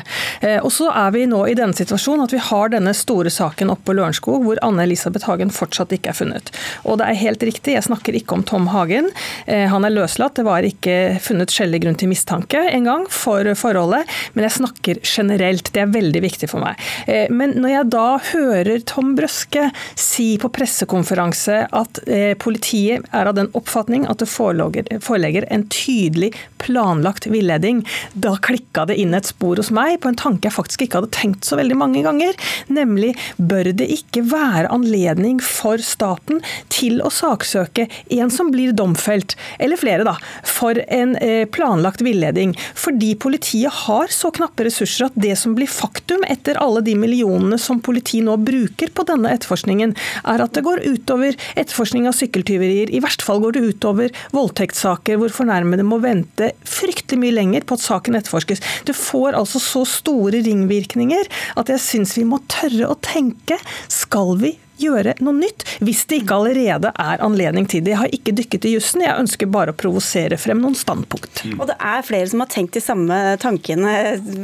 [0.63, 3.89] Og så er vi nå i denne situasjonen at vi har denne store saken oppe
[3.89, 6.53] på Lørenskog hvor Anne Elisabeth Hagen fortsatt ikke er funnet.
[6.85, 9.11] Og det er helt riktig, jeg snakker ikke om Tom Hagen.
[9.47, 14.47] Han er løslatt, det var ikke funnet skjellig grunn til mistanke engang for forholdet, men
[14.47, 15.73] jeg snakker generelt.
[15.75, 16.79] Det er veldig viktig for meg.
[17.07, 23.31] Eh, men når jeg da hører Tom Brøske si på pressekonferanse at eh, politiet er
[23.31, 29.29] av den oppfatning at det forelegger en tydelig planlagt villeding, da klikka det inn et
[29.29, 32.37] spor hos meg på en tanke jeg faktisk ikke hadde tenkt så veldig mange ganger.
[32.73, 39.37] Nemlig bør det ikke være anledning for staten til å saksøke en som blir domfelt,
[39.59, 42.55] eller flere da, for en eh, planlagt villeding.
[42.79, 47.59] Fordi politiet har så knappe ressurser at det som blir faktum etter alle de millionene
[47.61, 52.93] som politiet nå bruker på denne etterforskningen, er at det går utover etterforskning av sykkeltyverier.
[52.95, 57.79] I verste fall går det utover voldtektssaker hvor fornærmede må vente fryktelig mye lenger på
[57.79, 58.63] at saken etterforskes.
[58.89, 63.59] Det får altså så store ringvirkninger at jeg syns vi må tørre å tenke
[63.93, 67.95] skal vi gjøre noe nytt, hvis det ikke allerede er anledning til det.
[67.95, 71.45] Jeg har ikke dykket i jussen, jeg ønsker bare å provosere frem noen standpunkt.
[71.57, 73.97] Og det er flere som har tenkt de samme tankene.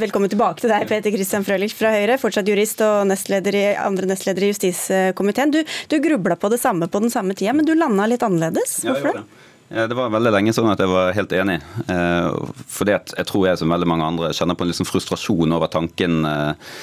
[0.02, 4.10] Velkommen tilbake til deg, Peter Christian Frølich fra Høyre, fortsatt jurist og nestleder i, andre
[4.10, 5.54] nestleder i justiskomiteen.
[5.54, 8.80] Du, du grubla på det samme på den samme tida, men du landa litt annerledes.
[8.86, 9.26] Hvorfor det?
[9.74, 11.56] Det var veldig lenge sånn at jeg var helt enig.
[11.90, 12.34] Eh,
[12.70, 16.20] fordi jeg tror jeg som veldig mange andre kjenner på en liksom frustrasjon over tanken
[16.28, 16.74] eh,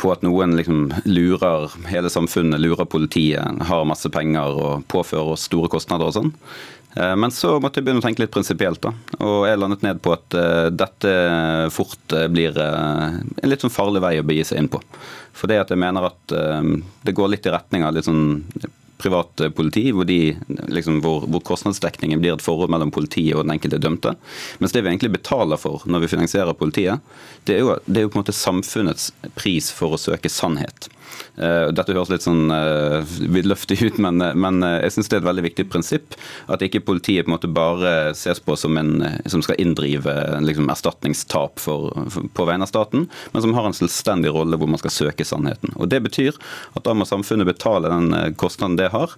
[0.00, 5.46] på at noen liksom lurer hele samfunnet, lurer politiet, har masse penger og påfører oss
[5.48, 6.32] store kostnader og sånn.
[6.94, 8.94] Eh, men så måtte jeg begynne å tenke litt prinsipielt, da.
[9.24, 11.14] Og jeg landet ned på at uh, dette
[11.74, 14.82] fort blir uh, en litt sånn farlig vei å begi seg inn på.
[15.34, 16.34] For det at jeg mener at
[17.02, 18.44] det går litt i retning av litt sånn
[19.04, 20.34] privat politi, hvor, de,
[20.72, 24.14] liksom, hvor, hvor, kostnadsdekningen blir et forhold mellom politiet og den enkelte dømte.
[24.62, 27.04] Mens det vi egentlig betaler for når vi finansierer politiet,
[27.44, 30.88] det er jo, det er jo på en måte samfunnets pris for å søke sannhet.
[31.34, 35.22] Eh, dette høres litt sånn uh, vidløftig ut, men, men eh, jeg syns det er
[35.22, 36.16] et veldig viktig prinsipp.
[36.52, 38.92] At ikke politiet på en måte bare ses på som en
[39.30, 40.12] som skal inndrive
[40.44, 44.70] liksom, erstatningstap for, for, på vegne av staten, men som har en selvstendig rolle hvor
[44.70, 45.74] man skal søke sannheten.
[45.74, 46.38] Og Det betyr
[46.74, 49.14] at da må samfunnet betale den kostnaden det har.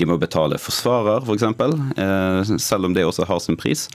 [0.00, 3.86] De må betale forsvarer, f.eks., for eksempel, uh, selv om det også har sin pris.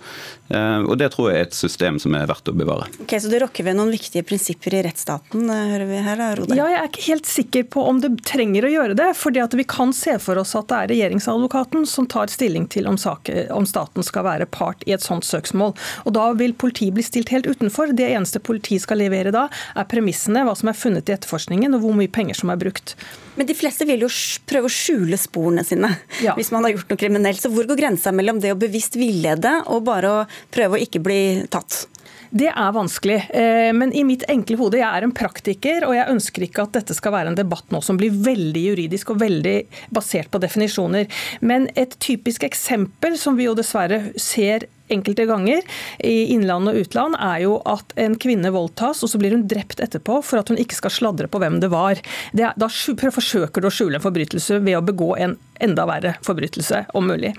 [0.50, 2.88] Uh, og Det tror jeg er et system som er verdt å bevare.
[3.04, 6.58] Ok, Så du rokker ved noen viktige prinsipper i rettsstaten, hører vi her, Rode?
[6.58, 9.14] Ja, jeg er ikke helt sikker på om det trenger å gjøre det.
[9.18, 12.88] fordi at Vi kan se for oss at det er regjeringsadvokaten som tar stilling til
[12.88, 15.76] om, saker, om staten skal være part i et sånt søksmål.
[16.06, 17.96] Og Da vil politiet bli stilt helt utenfor.
[17.96, 21.82] Det eneste politiet skal levere da, er premissene, hva som er funnet i etterforskningen og
[21.86, 22.96] hvor mye penger som er brukt.
[23.36, 24.12] Men de fleste vil jo
[24.48, 25.92] prøve å skjule sporene sine
[26.24, 26.36] ja.
[26.38, 27.42] hvis man har gjort noe kriminelt.
[27.42, 31.04] Så hvor går grensa mellom det å bevisst villede og bare å prøve å ikke
[31.04, 31.20] bli
[31.52, 31.86] tatt?
[32.36, 33.16] Det er vanskelig.
[33.32, 36.74] Eh, men i mitt enkle hode, jeg er en praktiker, og jeg ønsker ikke at
[36.76, 39.56] dette skal være en debatt nå som blir veldig juridisk og veldig
[39.96, 41.08] basert på definisjoner.
[41.40, 45.62] Men et typisk eksempel som vi jo dessverre ser enkelte ganger
[46.00, 49.82] i innland og utland, er jo at en kvinne voldtas, og så blir hun drept
[49.84, 52.02] etterpå for at hun ikke skal sladre på hvem det var.
[52.36, 56.82] Det, da forsøker du å skjule en forbrytelse ved å begå en enda verre forbrytelse,
[57.00, 57.32] om mulig.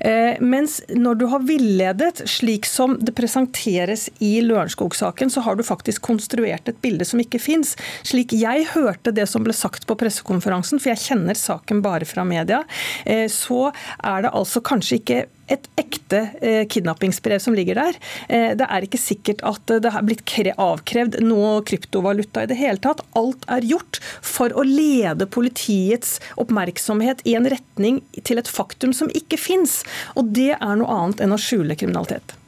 [0.00, 5.64] Eh, mens når du har villedet, slik som det presenteres i Lørenskog-saken, så har du
[5.66, 7.76] faktisk konstruert et bilde som ikke fins.
[8.06, 12.26] Slik jeg hørte det som ble sagt på pressekonferansen, for jeg kjenner saken bare fra
[12.26, 12.64] media,
[13.04, 17.98] eh, så er det altså kanskje ikke et ekte eh, kidnappingsbrev som ligger der.
[18.28, 20.24] Eh, det er ikke sikkert at det har blitt
[20.60, 23.02] avkrevd noe kryptovaluta i det hele tatt.
[23.18, 29.10] Alt er gjort for å lede politiets oppmerksomhet i en retning til et faktum som
[29.14, 29.80] ikke fins.
[30.16, 32.39] Og det er noe annet enn å skjule kriminalitet.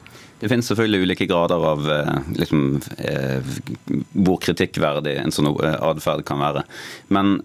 [0.43, 3.45] Det finnes selvfølgelig ulike grader av eh, liksom, eh,
[4.11, 6.65] hvor kritikkverdig en sånn eh, atferd kan være.
[7.15, 7.37] Men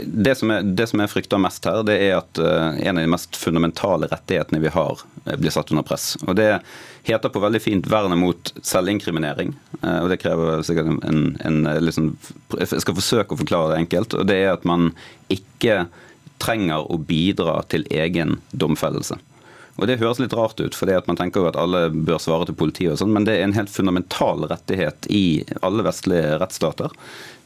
[0.00, 3.12] det som, er, det som, jeg frykter mest her, det er at en av de
[3.12, 6.14] mest fundamentale rettighetene vi har, blir satt under press.
[6.24, 6.48] Og Det
[7.10, 9.52] heter på veldig fint vernet mot selvinkriminering.
[9.82, 12.14] og Det krever sikkert en, en liksom,
[12.56, 14.16] Jeg skal forsøke å forklare det enkelt.
[14.16, 14.94] og Det er at man
[15.28, 15.82] ikke
[16.40, 19.20] trenger å bidra til egen domfellelse.
[19.78, 22.58] Og Det høres litt rart ut, for man tenker jo at alle bør svare til
[22.58, 26.90] politiet, og sånn, men det er en helt fundamental rettighet i alle vestlige rettsstater.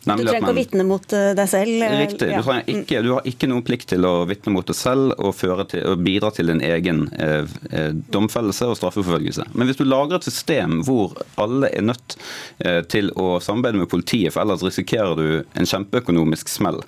[0.02, 1.84] du trenger ikke å vitne mot eh, deg selv?
[2.00, 2.30] Riktig.
[2.32, 5.36] Du, ikke, du, har ikke noen plikt til å vitne mot deg selv og,
[5.68, 9.50] til, og bidra til din egen eh, eh, domfellelse og straffeforfølgelse.
[9.52, 12.16] Men hvis du lager et system hvor alle er nødt
[12.64, 16.80] eh, til å samarbeide med politiet, for ellers risikerer du en kjempeøkonomisk smell,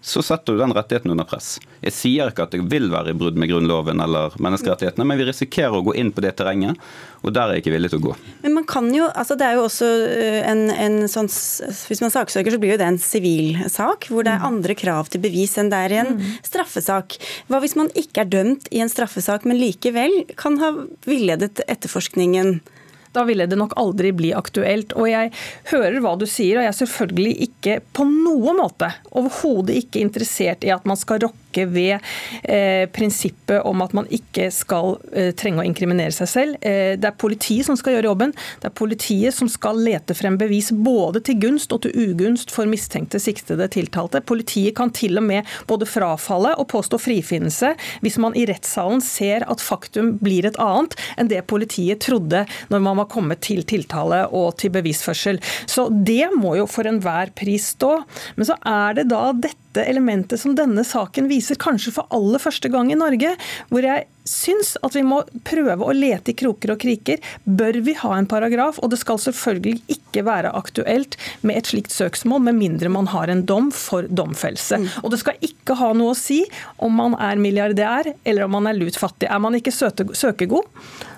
[0.00, 1.56] så setter du den rettigheten under press.
[1.82, 5.26] Jeg sier ikke at det vil være i brudd med Grunnloven eller menneskerettighetene, men vi
[5.26, 6.78] risikerer å gå inn på det terrenget,
[7.26, 8.14] og der er jeg ikke villig til å gå.
[8.44, 12.14] Men man kan jo, altså det er jo også eh, en, en sånn Hvis man
[12.14, 14.48] saksøker, så blir jo det en sivilsak, hvor det er mm.
[14.52, 16.24] andre krav til bevis enn det er i en mm.
[16.46, 17.18] straffesak.
[17.50, 20.72] Hva hvis man ikke er dømt i en straffesak, men likevel kan ha
[21.10, 22.60] villedet etterforskningen?
[23.12, 24.94] Da ville det nok aldri bli aktuelt.
[24.98, 25.32] Og jeg
[25.72, 30.66] hører hva du sier, og jeg er selvfølgelig ikke på noen måte overhodet ikke interessert
[30.66, 31.98] i at man skal rokke rokke ved
[32.42, 36.56] eh, prinsippet om at man ikke skal eh, trenge å inkriminere seg selv.
[36.60, 38.32] Eh, det er politiet som skal gjøre jobben.
[38.60, 42.66] Det er politiet som skal lete frem bevis både til gunst og til ugunst for
[42.66, 44.20] mistenkte, siktede, tiltalte.
[44.20, 49.44] Politiet kan til og med både frafalle og påstå frifinnelse hvis man i rettssalen ser
[49.48, 54.24] at faktum blir et annet enn det politiet trodde når man var kommet til tiltale
[54.34, 55.40] og til bevisførsel.
[55.66, 57.98] Så det må jo for enhver pris stå.
[58.36, 59.30] Men så er det da
[59.86, 63.34] elementet som denne saken viser, kanskje for aller første gang i Norge,
[63.70, 67.22] hvor jeg syns at vi må prøve å lete i kroker og kriker.
[67.44, 68.80] Bør vi ha en paragraf?
[68.82, 73.32] Og det skal selvfølgelig ikke være aktuelt med et slikt søksmål, med mindre man har
[73.32, 74.80] en dom for domfellelse.
[74.82, 74.88] Mm.
[75.02, 76.42] Og det skal ikke ha noe å si
[76.84, 79.28] om man er milliardær eller om man er lut fattig.
[79.30, 80.68] Er man ikke søkegod,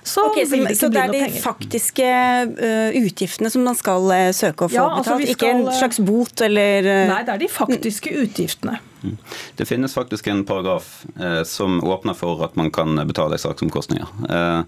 [0.02, 1.16] så okay, vil det ikke bli noe penger.
[1.16, 2.10] Så det er de faktiske
[2.56, 5.80] uh, utgiftene som man skal uh, søke å få ja, altså betalt, skal, ikke en
[5.82, 7.02] slags bot eller uh...
[7.10, 8.80] Nei, det er de faktiske utgiftene.
[9.02, 9.16] Mm.
[9.56, 14.06] Det finnes faktisk en paragraf eh, som åpner for at man kan betale saksomkostninger.
[14.30, 14.60] Eh,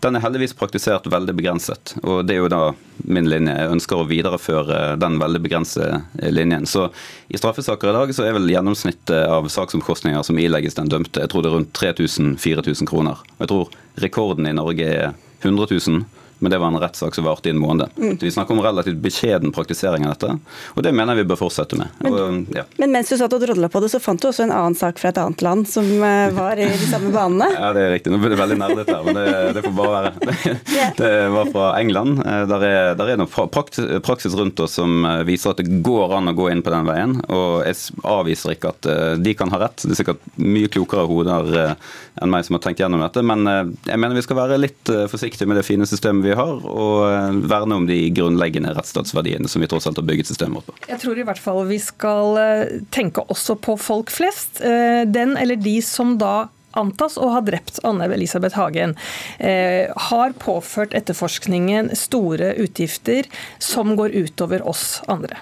[0.00, 2.62] den er heldigvis praktisert veldig begrenset, og det er jo da
[3.08, 3.54] min linje.
[3.56, 6.68] Jeg ønsker å videreføre den veldig begrensede linjen.
[6.68, 6.90] Så
[7.28, 11.32] i straffesaker i dag så er vel gjennomsnittet av saksomkostninger som ilegges den dømte, jeg
[11.32, 13.24] tror det er rundt 3000-4000 kroner.
[13.36, 16.04] Og jeg tror rekorden i Norge er 100 000
[16.38, 17.90] men det var en rettssak som varte i en måned.
[17.96, 18.16] Mm.
[18.20, 20.38] Vi snakker om relativt beskjeden praktisering av dette,
[20.74, 21.92] og det mener jeg vi bør fortsette med.
[22.04, 22.64] Men, og, ja.
[22.80, 25.00] men mens du satt og drodla på det, så fant du også en annen sak
[25.00, 27.48] fra et annet land som eh, var i de samme banene?
[27.58, 28.12] ja, det er riktig.
[28.12, 30.12] Nå blir det veldig nerdete her, men det, det, får bare være.
[30.94, 32.20] Det, var fra England.
[32.24, 36.16] Eh, der er, der er noen praksis rundt oss som eh, viser at det går
[36.18, 37.16] an å gå inn på den veien.
[37.32, 39.84] Og jeg avviser ikke at de kan ha rett.
[39.84, 43.46] Det er sikkert mye klokere hoder enn meg som har tenkt gjennom dette, men
[43.86, 47.38] jeg mener vi skal være litt forsiktige med det fine systemet vi har, og eh,
[47.50, 50.90] verne om de grunnleggende rettsstatsverdiene som vi tross alt har bygget systemet vårt på.
[50.90, 54.60] Jeg tror i hvert fall vi skal eh, tenke også på folk flest.
[54.64, 58.96] Eh, den eller de som da antas å ha drept Anne Elisabeth Hagen,
[59.38, 63.28] eh, har påført etterforskningen store utgifter
[63.62, 65.38] som går utover oss andre.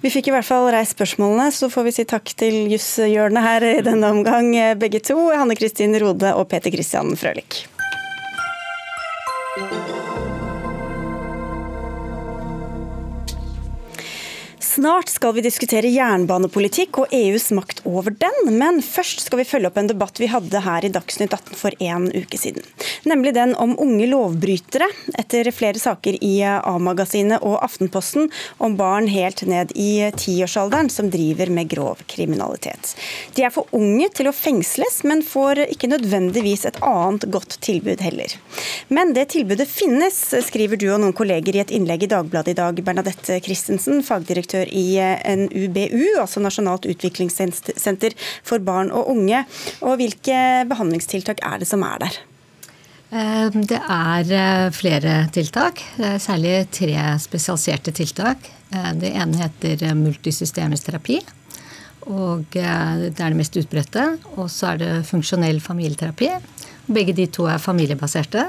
[0.00, 3.68] Vi fikk i hvert fall reist spørsmålene, så får vi si takk til jusshjørnet her
[3.74, 5.18] i denne omgang, begge to.
[5.36, 7.66] Hanne Kristin Rode og Peter Christian Frølich.
[14.70, 19.66] Snart skal vi diskutere jernbanepolitikk og EUs makt over den, men først skal vi følge
[19.66, 22.62] opp en debatt vi hadde her i Dagsnytt 18 for en uke siden.
[23.10, 24.86] Nemlig den om unge lovbrytere,
[25.18, 28.30] etter flere saker i A-magasinet og Aftenposten
[28.62, 32.94] om barn helt ned i tiårsalderen som driver med grov kriminalitet.
[33.34, 38.06] De er for unge til å fengsles, men får ikke nødvendigvis et annet godt tilbud
[38.06, 38.38] heller.
[38.86, 42.58] Men det tilbudet finnes, skriver du og noen kolleger i et innlegg i Dagbladet i
[42.62, 44.98] dag, Bernadette Christensen, fagdirektør direktør i
[45.36, 49.44] NUBU, altså Nasjonalt utviklingssenter for barn og unge.
[49.82, 52.18] Og Hvilke behandlingstiltak er det som er der?
[53.10, 55.80] Eh, det er eh, flere tiltak,
[56.18, 58.38] særlig tre spesialiserte tiltak.
[58.72, 61.20] Eh, det ene heter multisystemisk terapi.
[62.10, 64.16] Og det er det mest utbredte.
[64.36, 66.30] Og så er det funksjonell familieterapi.
[66.90, 68.46] Begge de to er familiebaserte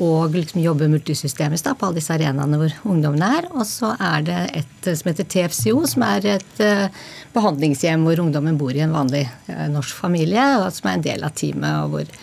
[0.00, 3.48] og liksom jobbe multisystemisk da, på alle disse arenaene hvor ungdommene er.
[3.52, 7.02] Og så er det et som heter TFCO, som er et uh,
[7.34, 11.26] behandlingshjem hvor ungdommen bor i en vanlig uh, norsk familie, og som er en del
[11.28, 11.82] av teamet.
[11.84, 12.14] og hvor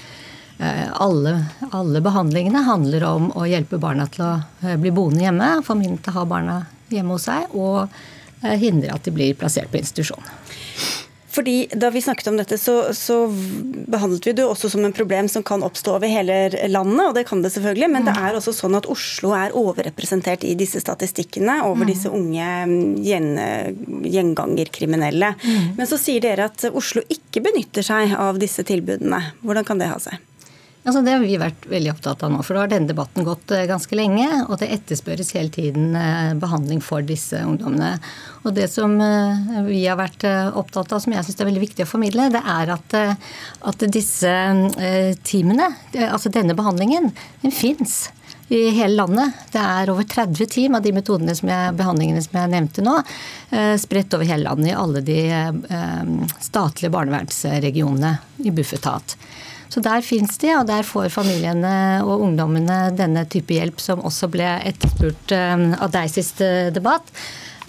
[0.63, 1.36] uh, alle,
[1.69, 6.21] alle, behandlingene handler om å hjelpe barna til å bli boende hjemme, familien til å
[6.21, 6.58] ha barna
[6.89, 7.93] hjemme hos seg, og
[8.39, 10.23] hindre at de blir plassert på institusjon.
[11.30, 13.20] Fordi Da vi snakket om dette, så, så,
[13.89, 16.38] behandlet vi det også som en problem som kan oppstå over hele
[16.70, 18.22] landet, og det kan det selvfølgelig, men det mm.
[18.28, 21.89] er også sånn at Oslo er overrepresentert i disse statistikkene over mm.
[21.92, 22.50] disse unge
[23.06, 23.30] gjen,
[24.10, 25.34] gjengangerkriminelle.
[25.44, 25.70] Mm.
[25.78, 29.22] Men så sier dere at Oslo ikke benytter seg av disse tilbudene.
[29.46, 30.18] Hvordan kan det ha seg?
[30.88, 33.52] Altså, det har vi vært veldig opptatt av nå, for da har denne debatten gått
[33.52, 34.28] eh, ganske lenge.
[34.48, 37.98] Og det etterspørres hele tiden eh, behandling for disse ungdommene.
[38.48, 41.84] Og det som eh, vi har vært opptatt av, som jeg syns er veldig viktig
[41.84, 42.96] å formidle, det er at,
[43.68, 44.32] at disse
[45.28, 45.68] teamene,
[46.08, 47.12] altså denne behandlingen,
[47.44, 48.08] den fins
[48.50, 49.36] i hele landet.
[49.52, 52.96] Det er over 30 team av de metodene som jeg, behandlingene som jeg nevnte nå,
[53.82, 55.20] spredt over hele landet i alle de
[56.42, 58.15] statlige barnevernsregionene
[58.48, 59.18] i Bufetat.
[59.69, 64.32] Så der fins de, og der får familiene og ungdommene denne type hjelp som også
[64.34, 66.41] ble etterspurt eh, av deg sist
[66.73, 67.13] debatt.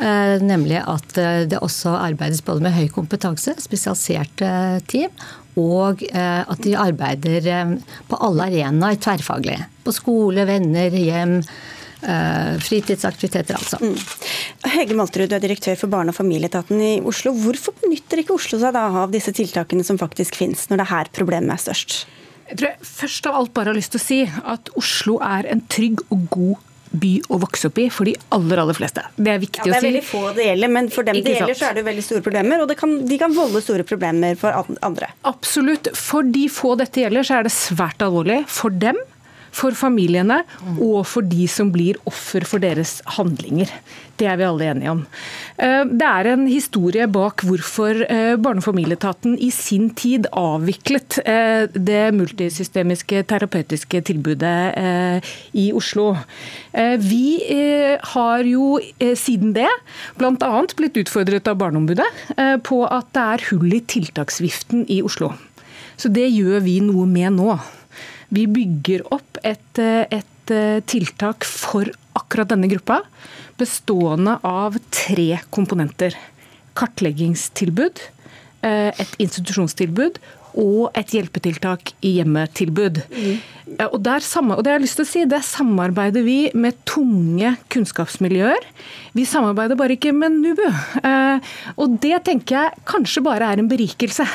[0.01, 4.49] Eh, nemlig at eh, det også arbeides både med høy kompetanse, spesialiserte
[4.89, 5.13] team,
[5.61, 7.49] og at de arbeider
[8.09, 9.59] på alle arenaer tverrfaglig.
[9.85, 11.51] På skole, venner, hjem eh,
[12.01, 13.81] fritidsaktiviteter, altså.
[13.83, 13.97] Mm.
[14.73, 17.35] Hege Malterud, du er direktør for Barne- og familieetaten i Oslo.
[17.37, 20.95] Hvorfor benytter ikke Oslo seg da av disse tiltakene som faktisk finnes, når det er
[20.95, 22.01] her problemet er størst?
[22.51, 25.47] Jeg tror jeg først av alt bare har lyst til å si at Oslo er
[25.53, 29.05] en trygg og god by å vokse opp i for de aller aller fleste.
[29.15, 29.79] Det er viktig ja, å si.
[29.79, 32.05] Det er veldig få det gjelder, men for dem det gjelder, så er det veldig
[32.07, 32.65] store problemer.
[32.65, 35.13] Og kan, de kan volde store problemer for andre.
[35.31, 35.93] Absolutt.
[35.99, 38.99] For de få dette gjelder, så er det svært alvorlig for dem
[39.55, 40.43] for familiene
[40.79, 43.71] og for de som blir offer for deres handlinger.
[44.21, 45.01] Det er vi alle enige om.
[45.57, 51.21] Eh, det er en historie bak hvorfor eh, Barne- og familieetaten i sin tid avviklet
[51.25, 54.51] eh, det multisystemiske terapeutiske tilbudet
[55.57, 56.13] i Oslo.
[57.01, 57.25] Vi
[58.13, 58.79] har jo
[59.19, 59.69] siden det
[60.19, 60.51] bl.a.
[60.77, 62.07] blitt utfordret av Barneombudet
[62.67, 65.33] på at det er hull i tiltaksviften i Oslo.
[66.01, 67.59] Så det gjør vi noe med nå.
[68.31, 73.03] Vi bygger opp et, eh, et eh, tiltak for akkurat denne gruppa,
[73.59, 76.15] bestående av tre komponenter.
[76.79, 78.03] Kartleggingstilbud,
[78.63, 80.21] eh, et institusjonstilbud
[80.61, 83.03] og et hjelpetiltak i hjemmetilbud.
[83.11, 83.37] Mm.
[83.91, 87.55] Og, der, og det har jeg lyst til å si, der samarbeider vi med tunge
[87.71, 88.67] kunnskapsmiljøer.
[89.15, 90.67] Vi samarbeider bare ikke med NUBU.
[91.79, 94.27] Og det tenker jeg kanskje bare er en berikelse.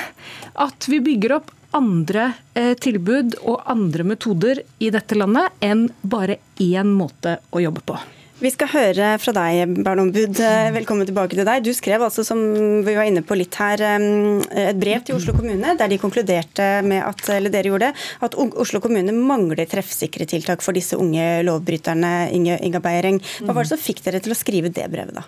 [0.56, 6.40] At vi bygger opp andre eh, tilbud og andre metoder i dette landet enn bare
[6.62, 7.98] én måte å jobbe på.
[8.36, 10.40] Vi skal høre fra deg, barneombud.
[10.44, 11.64] Eh, velkommen tilbake til deg.
[11.64, 12.42] Du skrev altså, som
[12.84, 16.68] vi var inne på litt her, eh, et brev til Oslo kommune der de konkluderte
[16.84, 17.94] med at, eller dere gjorde,
[18.28, 22.14] at Oslo kommune mangler treffsikre tiltak for disse unge lovbryterne.
[22.36, 23.22] Inga Beiering.
[23.40, 25.24] Hva var det som fikk dere til å skrive det brevet, da?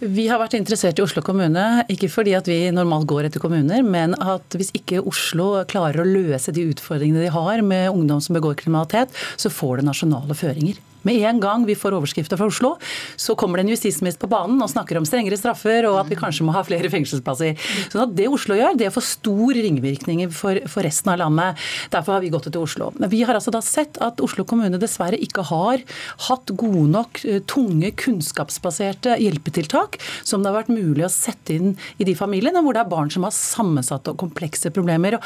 [0.00, 3.82] Vi har vært interessert i Oslo kommune, ikke fordi at vi normalt går etter kommuner,
[3.84, 8.38] men at hvis ikke Oslo klarer å løse de utfordringene de har med ungdom som
[8.38, 10.80] begår kriminalitet, så får det nasjonale føringer.
[11.06, 12.74] Med en gang vi får overskrifter fra Oslo,
[13.16, 16.18] så kommer det en justisminister på banen og snakker om strengere straffer og at vi
[16.20, 17.56] kanskje må ha flere fengselsplasser.
[17.92, 21.60] Så Det Oslo gjør, det får stor ringvirkninger for, for, resten av landet.
[21.92, 22.90] Derfor har vi gått til Oslo.
[23.12, 25.84] Vi har altså da sett at Oslo kommune dessverre ikke har
[26.28, 31.76] hatt gode nok, eh, tunge, kunnskapsbaserte hjelpetiltak som det har vært mulig å sette inn
[31.98, 35.20] i de familiene hvor det er barn som har sammensatte og komplekse problemer.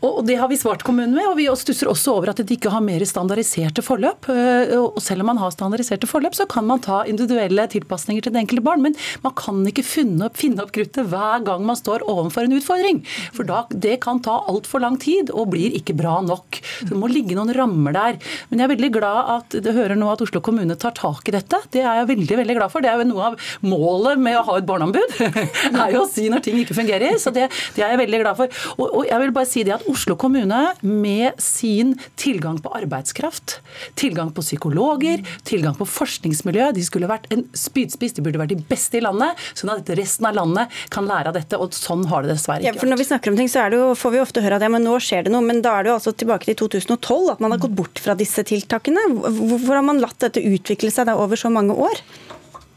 [0.00, 2.70] Og Det har vi svart kommunen med, og vi stusser også over at de ikke
[2.72, 4.30] har mer standardiserte forløp.
[4.32, 8.32] Eh, og selv om man har standardiserte forløp, så kan man ta individuelle tilpasninger til
[8.32, 8.80] det enkelte barn.
[8.84, 12.56] Men man kan ikke finne opp, finne opp kruttet hver gang man står overfor en
[12.56, 13.02] utfordring.
[13.36, 16.62] For da, det kan ta altfor lang tid og blir ikke bra nok.
[16.78, 18.20] Så Det må ligge noen rammer der.
[18.48, 21.36] Men jeg er veldig glad at det hører nå at Oslo kommune tar tak i
[21.36, 21.60] dette.
[21.76, 22.80] Det er jeg veldig veldig glad for.
[22.80, 25.20] Det er jo noe av målet med å ha et barneombud.
[25.84, 27.20] er jo å si når ting ikke fungerer.
[27.20, 28.60] Så det, det er jeg veldig glad for.
[28.78, 33.58] Og, og jeg vil bare si det at Oslo kommune med sin tilgang på arbeidskraft,
[33.98, 38.60] tilgang på psykologer, tilgang på forskningsmiljø, de skulle vært en spydspiss, de burde vært de
[38.70, 41.58] beste i landet, sånn at resten av landet kan lære av dette.
[41.58, 43.92] Og sånn har det dessverre ikke ja, for Når vi snakker om ting, så jo,
[43.98, 45.44] får vi ofte høre at ja, men nå skjer det noe.
[45.44, 48.16] Men da er det jo altså tilbake til 2012 at man har gått bort fra
[48.18, 49.08] disse tiltakene.
[49.26, 52.04] Hvorfor har man latt dette utvikle seg da over så mange år?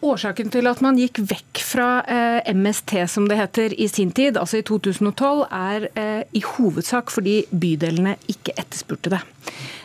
[0.03, 4.37] Årsaken til at man gikk vekk fra eh, MST, som det heter, i sin tid,
[4.39, 9.21] altså i 2012, er eh, i hovedsak fordi bydelene ikke etterspurte det.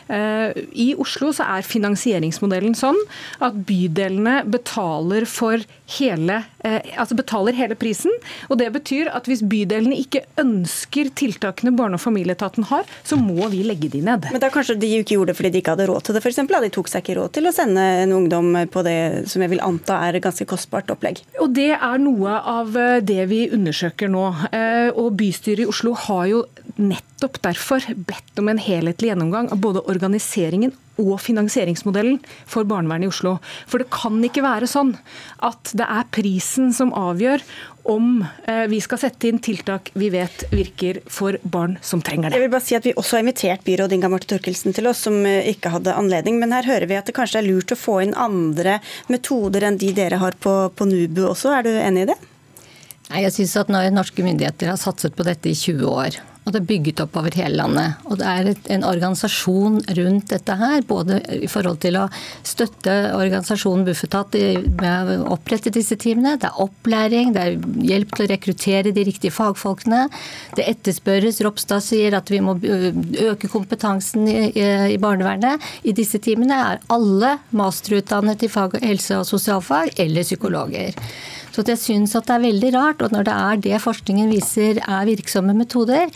[0.09, 2.99] Eh, I Oslo så er finansieringsmodellen sånn
[3.45, 5.27] at bydelene betaler,
[5.97, 8.11] hele, eh, altså betaler hele prisen.
[8.49, 13.47] og Det betyr at hvis bydelene ikke ønsker tiltakene Barne- og familieetaten har, så må
[13.49, 14.27] vi legge de ned.
[14.31, 16.41] Men da kanskje de ikke gjorde det fordi de ikke hadde råd til det, f.eks.?
[16.49, 19.63] De tok seg ikke råd til å sende en ungdom på det som jeg vil
[19.63, 21.23] anta er et ganske kostbart opplegg?
[21.39, 24.25] Og Det er noe av eh, det vi undersøker nå.
[24.99, 26.43] Og Bystyret i Oslo har jo
[26.79, 32.19] nettopp derfor bedt om en helhetlig gjennomgang av både organiseringen og finansieringsmodellen
[32.49, 33.37] for barnevernet i Oslo.
[33.69, 34.95] For det kan ikke være sånn
[35.45, 37.43] at det er prisen som avgjør
[37.89, 42.37] om eh, vi skal sette inn tiltak vi vet virker for barn som trenger det.
[42.37, 45.03] Jeg vil bare si at Vi også har invitert byråd Inga Marte Torkelsen til oss,
[45.07, 46.39] som eh, ikke hadde anledning.
[46.41, 48.79] Men her hører vi at det kanskje er lurt å få inn andre
[49.09, 51.53] metoder enn de dere har på, på NUBU også.
[51.55, 52.19] Er du enig i det?
[53.09, 56.19] Nei, jeg synes at når Norske myndigheter har satset på dette i 20 år,
[56.49, 57.99] og det er bygget opp over hele landet.
[58.09, 62.07] Og det er en organisasjon rundt dette her, både i forhold til å
[62.47, 64.33] støtte organisasjonen Bufetat
[64.79, 66.39] med å opprette disse teamene.
[66.41, 67.59] Det er opplæring, det er
[67.91, 70.07] hjelp til å rekruttere de riktige fagfolkene.
[70.57, 71.43] Det etterspørres.
[71.45, 75.61] Ropstad sier at vi må øke kompetansen i, barnevernet.
[75.85, 80.97] I disse teamene er alle masterutdannet i fag, helse- og sosialfag eller psykologer.
[81.55, 84.81] Så jeg syns at det er veldig rart, og når det er det forskningen viser
[84.85, 86.13] er virksomme metoder,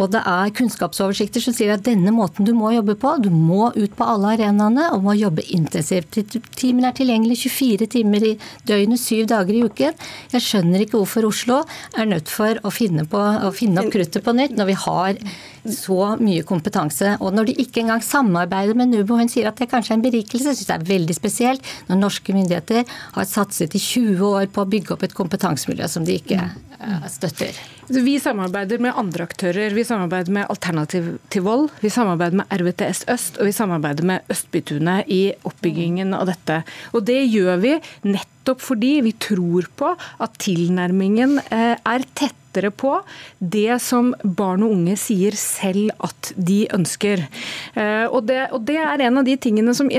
[0.00, 3.68] Og det er kunnskapsoversikter som sier at denne måten du må jobbe på, du må
[3.74, 6.16] ut på alle arenaene og må jobbe intensivt.
[6.56, 8.32] Timen er tilgjengelig 24 timer i
[8.68, 9.98] døgnet, syv dager i uken.
[10.32, 11.60] Jeg skjønner ikke hvorfor Oslo
[12.00, 15.20] er nødt for å finne, på, å finne opp kruttet på nytt når vi har
[15.64, 17.16] så mye kompetanse.
[17.20, 20.06] Og når de ikke engang samarbeider med Nubo, hun sier at det kanskje er en
[20.06, 24.64] berikelse, syns jeg er veldig spesielt når norske myndigheter har satset i 20 år på
[24.64, 27.60] å bygge opp et kompetansemiljø som de ikke eh, støtter.
[27.90, 29.74] Vi samarbeider med andre aktører.
[29.74, 34.30] Vi samarbeider med Alternativ til vold, vi samarbeider med RVTS Øst og vi samarbeider med
[34.30, 36.62] Østbytunet i oppbyggingen av dette.
[36.94, 42.96] Og Det gjør vi nettopp fordi vi tror på at tilnærmingen eh, er tett på
[43.38, 47.22] det som barn og unge sier selv at de ønsker.
[47.78, 49.90] Eh, og det, og det er en av de tingene som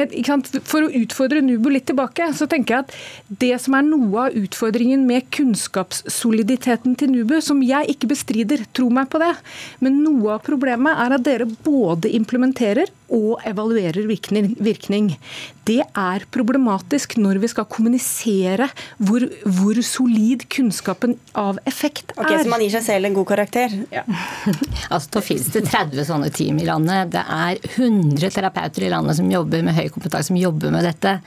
[0.68, 4.36] For å utfordre Nubo litt tilbake, så tenker jeg at det som er noe av
[4.36, 9.32] utfordringen med kunnskapssoliditeten til Nubu, som jeg ikke bestrider, tro meg på det,
[9.80, 15.18] men noe av problemet er at dere både implementerer og evaluerer virkning.
[15.68, 18.66] Det er problematisk når vi skal kommunisere
[18.98, 22.24] hvor, hvor solid kunnskapen av effekt er.
[22.24, 23.76] Okay, så man gir seg selv en god karakter?
[23.94, 24.02] Ja.
[24.94, 27.12] altså, Da finnes det 30 sånne team i landet.
[27.14, 31.18] Det er 100 terapeuter i landet som jobber med høy kompetanse, som jobber med dette.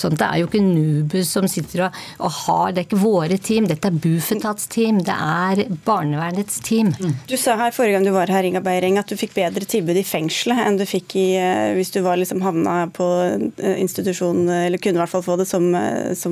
[0.00, 3.40] Sånn Det er jo ikke Nubus som sitter og, og har Det er ikke våre
[3.40, 5.00] team, dette er Bufetats team.
[5.06, 6.92] Det er barnevernets team.
[7.30, 9.98] Du sa her forrige gang du var her, Inga Beiring, at du fikk bedre tilbud
[9.98, 14.48] i fengselet enn du fikk i Eh, hvis du var liksom havna på eh, institusjon,
[14.48, 16.26] eller kunne i hvert fall få det som, eh,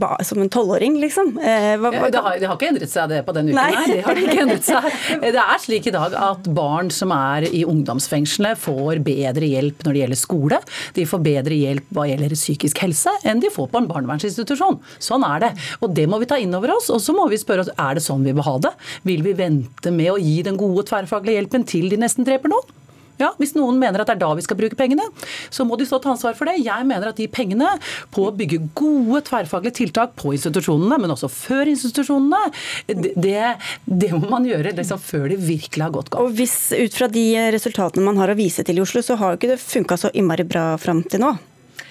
[0.00, 1.32] ba, som en tolvåring, liksom.
[1.36, 2.10] Hva, hva?
[2.10, 3.70] Det, har, det, har, ikke endret seg det på den uken Nei.
[3.76, 3.92] her.
[3.92, 4.88] Det har ikke endret seg.
[5.20, 9.96] Det er slik i dag at barn som er i ungdomsfengslene får bedre hjelp når
[9.96, 10.60] det gjelder skole.
[10.96, 14.80] De får bedre hjelp hva gjelder psykisk helse enn de får på en barnevernsinstitusjon.
[15.02, 15.52] Sånn er det.
[15.80, 16.90] Og det må vi ta inn over oss.
[16.92, 18.74] Og så må vi spørre oss er det sånn vi vil ha det.
[19.08, 22.76] Vil vi vente med å gi den gode tverrfaglige hjelpen til de nesten dreper noen?
[23.20, 25.04] Ja, Hvis noen mener at det er da vi skal bruke pengene,
[25.52, 26.58] så må de stå til ansvar for det.
[26.64, 27.74] Jeg mener at de pengene
[28.14, 32.40] på å bygge gode tverrfaglige tiltak på institusjonene, men også før institusjonene,
[32.88, 33.54] det,
[33.84, 36.24] det må man gjøre liksom før det virkelig har gått galt.
[36.24, 39.34] Og hvis Ut fra de resultatene man har å vise til i Oslo, så har
[39.34, 41.34] jo ikke det funka så innmari bra fram til nå?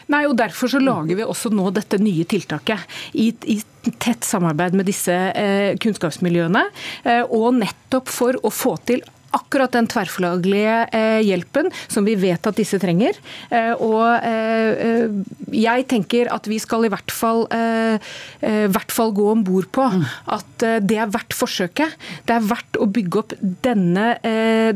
[0.09, 2.81] Nei, og Derfor så lager vi også nå dette nye tiltaket
[3.13, 3.59] i, i
[4.01, 6.63] tett samarbeid med disse eh, kunnskapsmiljøene.
[7.05, 9.03] Eh, og nettopp for å få til
[9.35, 13.17] akkurat den tverrfaglige eh, hjelpen som vi vet at disse trenger.
[13.53, 15.09] Eh, og eh,
[15.55, 20.03] jeg tenker at vi skal i hvert fall, hvert fall gå om bord på mm.
[20.35, 21.95] at det er verdt forsøket.
[22.27, 24.11] Det er verdt å bygge opp denne,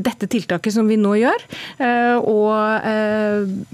[0.01, 1.45] dette tiltaket som vi nå gjør.
[2.25, 2.89] Og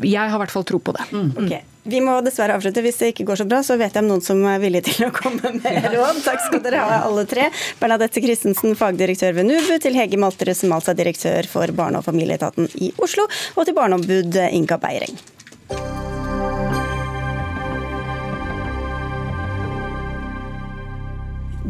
[0.05, 1.07] jeg har i hvert fall tro på det.
[1.15, 1.32] Mm.
[1.45, 1.63] Okay.
[1.89, 2.83] Vi må dessverre avslutte.
[2.85, 5.07] Hvis det ikke går så bra, så vet jeg om noen som er villige til
[5.07, 6.21] å komme med råd.
[6.25, 7.49] Takk skal dere ha, alle tre.
[7.81, 12.07] Bernadette Christensen, fagdirektør ved NUBU, til Hege Maltre, som altså er direktør for Barne- og
[12.07, 15.17] familieetaten i Oslo, og til barneombud Inga Beiring.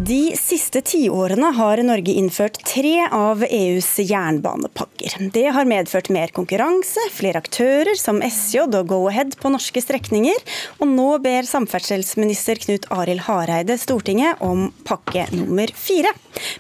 [0.09, 5.17] De siste tiårene har Norge innført tre av EUs jernbanepakker.
[5.35, 10.39] Det har medført mer konkurranse, flere aktører som SJ og Go-Ahead på norske strekninger,
[10.79, 16.15] og nå ber samferdselsminister Knut Arild Hareide Stortinget om pakke nummer fire.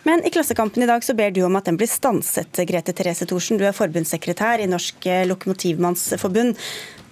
[0.05, 3.25] Men i Klassekampen i dag så ber du om at den blir stanset, Grete Therese
[3.25, 3.57] Thorsen.
[3.57, 6.53] Du er forbundssekretær i Norsk Lokomotivmannsforbund.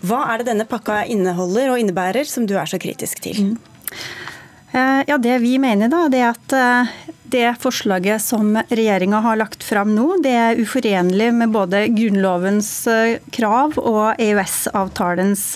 [0.06, 3.56] Hva er det denne pakka inneholder og innebærer som du er så kritisk til?
[3.56, 4.27] Mm.
[4.72, 6.96] Eh, ja, Det vi mener, da, det er at eh,
[7.32, 13.20] det forslaget som regjeringa har lagt fram nå, det er uforenlig med både Grunnlovens eh,
[13.32, 15.50] krav og EØS-avtalens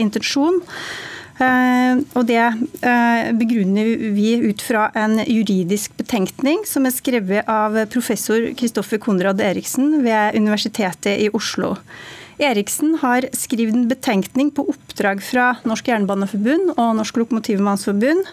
[0.00, 0.62] intensjon.
[1.34, 2.42] Og Det
[3.34, 9.96] begrunner vi ut fra en juridisk betenkning som er skrevet av professor Kristoffer Konrad Eriksen
[10.06, 11.72] ved Universitetet i Oslo.
[12.42, 18.24] Eriksen har skrevet en betenkning på oppdrag fra Norsk Jernbaneforbund og Norsk Lokomotivmannsforbund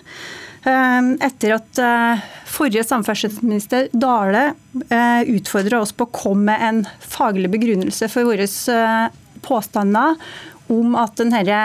[0.66, 4.52] ehm, etter at eh, forrige samferdselsminister Dale
[4.88, 10.18] eh, utfordra oss på å komme med en faglig begrunnelse for våre eh, påstander
[10.72, 11.62] om at denne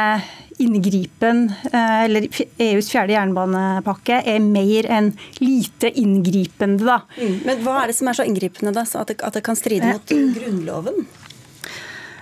[0.56, 2.24] inngripen, eller
[2.64, 6.80] EUs fjerde jernbanepakke, er mer enn lite inngripende.
[6.88, 6.96] Da.
[7.20, 7.34] Mm.
[7.44, 9.92] Men hva er det som er så inngripende, da, at det, at det kan stride
[9.92, 11.04] mot Grunnloven?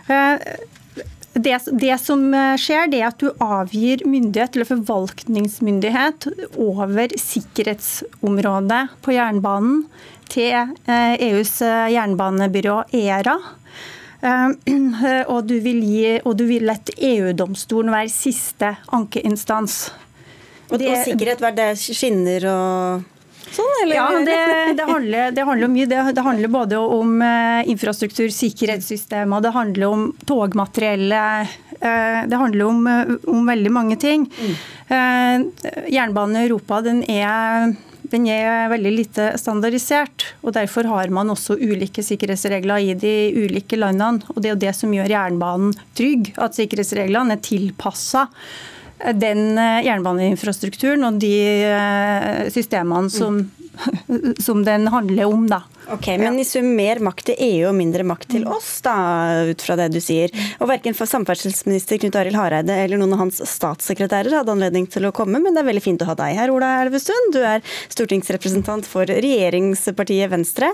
[0.06, 0.38] Eh,
[1.32, 6.28] det, det, som eh, skjer, det er at du avgir myndighet, eller forvaltningsmyndighet
[6.60, 9.84] over sikkerhetsområdet på jernbanen
[10.30, 13.38] til EUs eh, e jernbanebyrå ERA.
[15.34, 19.74] Og du vil, gi, og du vil lette EU-domstolen være siste ankeinstans.
[20.70, 21.66] Og, det, og sikkerhet, hva er det?
[21.76, 23.02] Skinner og
[23.56, 23.92] sånn?
[23.92, 24.36] Ja, det,
[24.78, 25.86] det, handler, det handler mye.
[25.90, 31.56] Det, det, handler både om eh, infrastruktur, sikkerhetssystemer, det handler om togmateriellet.
[31.80, 34.28] Eh, det handler om, eh, om veldig mange ting.
[34.38, 34.54] Mm.
[35.88, 37.74] Jernbanen i Europa den er
[38.12, 40.26] den er veldig lite standardisert.
[40.44, 44.22] og Derfor har man også ulike sikkerhetsregler i de ulike landene.
[44.28, 48.28] og Det er jo det som gjør jernbanen trygg, at sikkerhetsreglene er tilpassa
[49.20, 51.34] den jernbaneinfrastrukturen og de
[52.54, 53.40] systemene som,
[54.46, 55.48] som den handler om.
[55.50, 55.62] da.
[55.92, 58.94] Ok, Men i sum mer makt til EU og mindre makt til oss, da,
[59.50, 60.32] ut fra det du sier.
[60.62, 65.04] Og Verken for samferdselsminister Knut Arild Hareide eller noen av hans statssekretærer hadde anledning til
[65.08, 67.32] å komme, men det er veldig fint å ha deg her, Ola Elvestuen.
[67.34, 70.72] Du er stortingsrepresentant for regjeringspartiet Venstre.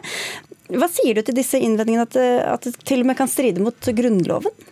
[0.70, 2.18] Hva sier du til disse innvendingene at,
[2.54, 4.68] at det til og med kan stride mot Grunnloven?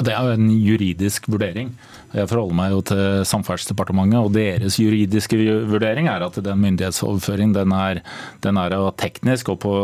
[0.00, 1.74] Det er jo en juridisk vurdering.
[2.10, 5.38] Jeg forholder meg jo til Samferdselsdepartementet, og deres juridiske
[5.70, 8.00] vurdering er at den myndighetsoverføring den er,
[8.42, 9.74] den er av teknisk, og på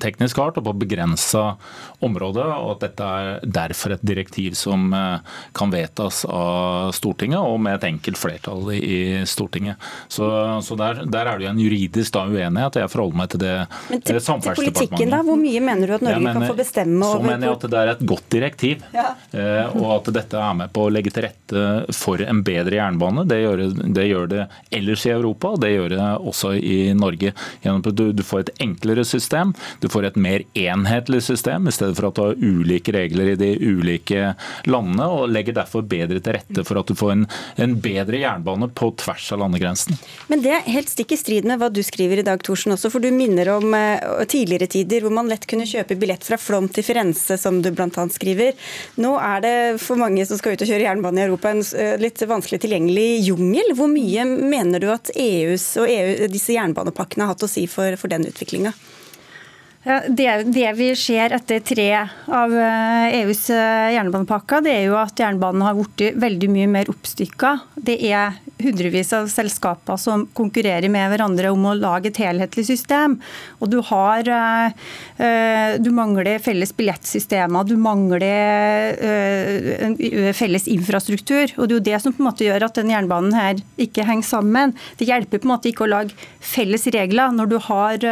[0.00, 1.56] teknisk art og på begrensa
[2.04, 7.58] område, og at dette er derfor et direktiv som eh, kan vedtas av Stortinget, og
[7.62, 9.80] med et enkelt flertall i Stortinget.
[10.08, 10.30] Så,
[10.64, 13.42] så der, der, er det jo en juridisk da uenighet, og jeg forholder meg til
[13.42, 13.54] det
[13.90, 17.02] Men til, til politikken da, Hvor mye mener du at Norge mener, kan få bestemme
[17.02, 19.08] over Så mener jeg at det er et godt direktiv, ja.
[19.34, 21.62] Eh, og at dette er med på å legge til rette
[21.96, 23.24] for en bedre jernbane.
[23.28, 24.44] Det gjør det, gjør det
[24.76, 27.32] ellers i Europa, det gjør det også i Norge.
[27.64, 32.18] Du, får et enklere system, du får et mer enhetlig system, i stedet for at
[32.18, 34.34] du har ulike regler i de ulike
[34.68, 37.26] landene, og legger derfor bedre til rette for at du får en,
[37.56, 39.98] en bedre jernbane på tvers av landegrensen.
[40.28, 42.92] Men det er helt stikk i strid med hva du skriver i dag, Thorsen, også,
[42.92, 46.68] for du minner om uh, tidligere tider hvor man lett kunne kjøpe billett fra Flom
[46.72, 48.06] til Firenze, som du bl.a.
[48.12, 48.56] skriver.
[49.00, 51.96] Nå er det for mange som skal ut og kjøre jernbane i Europa en eh,
[52.00, 53.74] litt vanskelig tilgjengelig jungel.
[53.78, 57.96] Hvor mye mener du at EUs og EU, disse jernbanepakkene har hatt å si for,
[58.00, 58.74] for den utviklinga?
[59.82, 61.86] Ja, det, det, vi ser etter tre
[62.28, 66.66] av EUs eh, e eh, jernbanepakker, det er jo at jernbanen har blitt veldig mye
[66.68, 67.54] mer oppstykka.
[67.80, 73.16] Det er hundrevis av selskaper som konkurrerer med hverandre om å lage et helhetlig system.
[73.64, 74.76] Og du har eh,
[75.80, 78.96] Du mangler felles billettsystemer, du mangler
[80.36, 81.54] felles infrastruktur.
[81.56, 84.04] Og det er jo det som på en måte gjør at den jernbanen her ikke
[84.04, 84.76] henger sammen.
[85.00, 88.08] Det hjelper på en måte ikke å lage felles regler når du har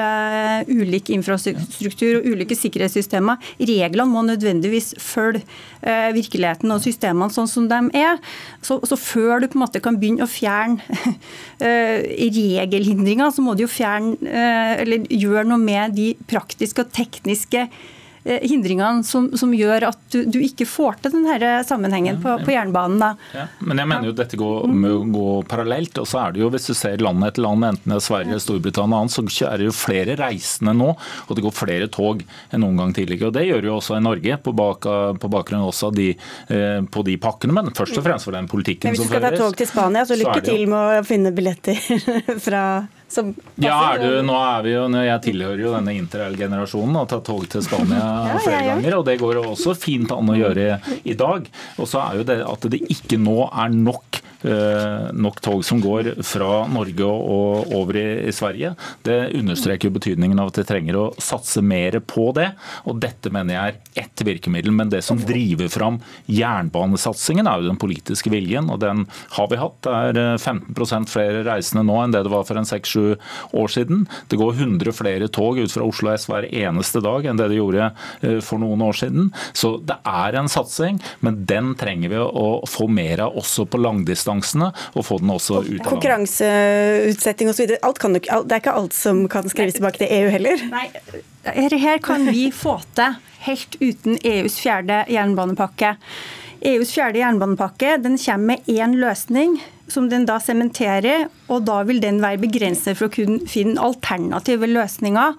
[0.69, 3.41] ulik infrastruktur infrastruktur og ulike sikkerhetssystemer.
[3.59, 5.43] Reglene må nødvendigvis følge
[5.83, 8.19] eh, virkeligheten og systemene sånn som de er.
[8.65, 10.81] Så, så før du på en måte kan begynne å fjerne
[11.65, 16.93] eh, regelhindringer, så må du jo fjerne eh, eller gjøre noe med de praktiske og
[16.95, 17.69] tekniske
[18.29, 23.19] hindringene som, som gjør at du, du, ikke får til denne sammenhengen på, på jernbanen.
[23.35, 25.99] Ja, men jeg mener jo dette går, må gå parallelt.
[26.01, 28.41] og så er det jo, Hvis du ser land etter land, enten det er Sverige,
[28.43, 30.91] Storbritannia og annet, så er det jo flere reisende nå,
[31.27, 32.23] og det går flere tog
[32.53, 33.31] enn noen gang tidligere.
[33.31, 34.91] og Det gjør jo også i Norge, på, bak,
[35.23, 36.11] på bakgrunn også av de,
[36.53, 39.09] eh, på de pakkene, men først og fremst for den politikken som føres.
[39.09, 41.79] Hvis du skal ta tog til Spania, så lykke til med å finne billetter
[42.47, 42.63] fra
[43.57, 47.27] ja, er du, nå er vi jo, Jeg tilhører jo denne interrail-generasjonen og har tatt
[47.31, 48.99] tog til Spania ja, flere ganger.
[48.99, 50.79] og Det går også fint an å gjøre
[51.09, 51.49] i dag.
[51.79, 56.13] Og så er jo det at det ikke nå er nok nok tog som går
[56.27, 58.75] fra Norge og over i, Sverige.
[59.03, 62.51] Det understreker betydningen av at vi trenger å satse mer på det.
[62.89, 64.75] Og dette mener jeg er ett virkemiddel.
[64.75, 65.99] Men det som driver fram
[66.31, 68.71] jernbanesatsingen, er jo den politiske viljen.
[68.71, 69.81] Og den har vi hatt.
[69.83, 73.17] Det er 15 eh, flere reisende nå enn det det var for en 6-7
[73.59, 74.07] år siden.
[74.31, 77.59] Det går 100 flere tog ut fra Oslo S hver eneste dag enn det det
[77.61, 77.91] gjorde
[78.23, 79.33] eh, for noen år siden.
[79.57, 83.81] Så det er en satsing, men den trenger vi å få mer av også på
[83.83, 87.69] langdistanse distansene, og få den også ut av Konkurranseutsetting osv.
[87.69, 90.61] Det er ikke alt som kan skrives tilbake til EU heller?
[90.73, 90.89] Nei,
[91.49, 93.17] her kan vi få til
[93.47, 95.97] helt uten EUs fjerde jernbanepakke.
[96.69, 99.61] EUs fjerde jernbanepakke den kommer med én løsning
[99.93, 104.69] som den da sementerer, og da vil den være begrenset for å kunne finne alternative
[104.69, 105.37] løsninger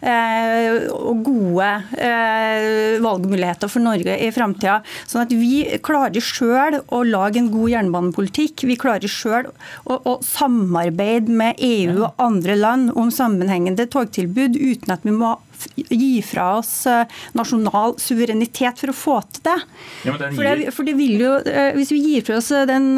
[0.00, 1.68] eh, og gode
[2.00, 4.80] eh, valgmuligheter for Norge i framtida.
[5.04, 8.64] Sånn at vi klarer sjøl å lage en god jernbanepolitikk.
[8.70, 14.96] Vi klarer sjøl å, å, samarbeide med EU og andre land om sammenhengende togtilbud uten
[14.96, 15.36] at vi må
[15.74, 19.58] gi fra oss eh, nasjonal suverenitet for å få til det.
[20.08, 22.92] Ja, for, det, for det vil jo, eh, Hvis vi gir fra oss den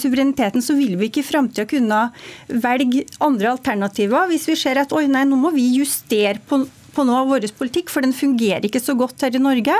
[0.00, 2.00] suvereniteten så vil vi ikke i framtida kunne
[2.48, 6.64] velge andre alternativer hvis vi ser at oi nei, nå må vi justere på
[6.96, 9.76] på noe av vår politikk, for den fungerer ikke så godt her i Norge.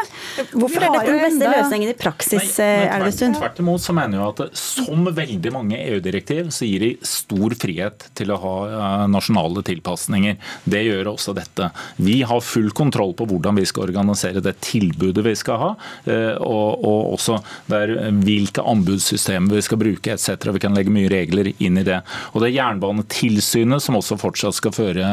[0.52, 3.36] Hvorfor er dette den beste løsningen i praksis, Elvestuen?
[3.38, 8.08] Tvert imot så mener jeg at som veldig mange EU-direktiv, så gir de stor frihet
[8.18, 10.36] til å ha eh, nasjonale tilpasninger.
[10.64, 11.70] Det gjør også dette.
[11.96, 15.70] Vi har full kontroll på hvordan vi skal organisere det tilbudet vi skal ha,
[16.04, 17.38] eh, og, og også
[17.70, 20.50] der, hvilke anbudssystemer vi skal bruke etc.
[20.56, 22.00] Vi kan legge mye regler inn i det.
[22.34, 25.12] Og det er Jernbanetilsynet som også fortsatt skal føre,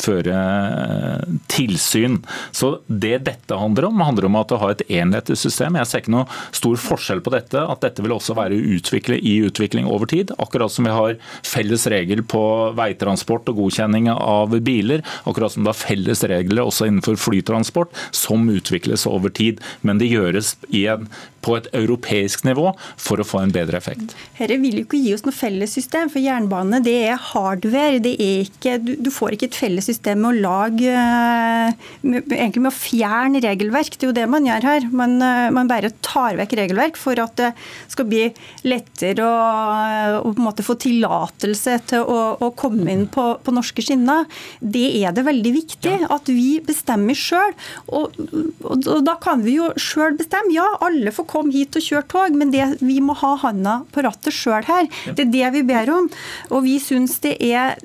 [0.00, 2.20] føre eh, tilsyn.
[2.52, 5.76] Så Det dette handler om, handler om at å ha et enhetlig system.
[5.80, 7.60] Jeg ser ikke noe stor forskjell på dette.
[7.60, 10.32] At dette vil også være utviklet i utvikling over tid.
[10.42, 12.44] Akkurat som vi har felles regel på
[12.78, 15.04] veitransport og godkjenning av biler.
[15.28, 19.60] Akkurat som det er felles regler også innenfor flytransport, som utvikles over tid.
[19.82, 21.08] Men det gjøres en,
[21.42, 22.70] på et europeisk nivå
[23.00, 24.14] for å få en bedre effekt.
[24.38, 28.02] Dette vil jo ikke gi oss noe felles system, for jernbane det er hardware.
[28.02, 30.92] Det er ikke, du, du får ikke et felles system med å lage
[32.02, 33.96] egentlig med å fjerne regelverk.
[33.96, 34.86] Det er jo det man gjør her.
[34.92, 35.16] Man,
[35.54, 37.52] man bare tar vekk regelverk for at det
[37.92, 38.26] skal bli
[38.66, 43.54] lettere å, å på en måte få tillatelse til å, å, komme inn på, på,
[43.54, 44.26] norske skinner.
[44.60, 47.54] Det er det veldig viktig at vi bestemmer sjøl.
[47.88, 50.54] Og, og, og, da kan vi jo sjøl bestemme.
[50.56, 54.04] Ja, alle får komme hit og kjøre tog, men det, vi må ha handa på
[54.06, 54.88] rattet sjøl her.
[55.12, 56.10] Det er det vi ber om.
[56.52, 57.78] Og vi syns det er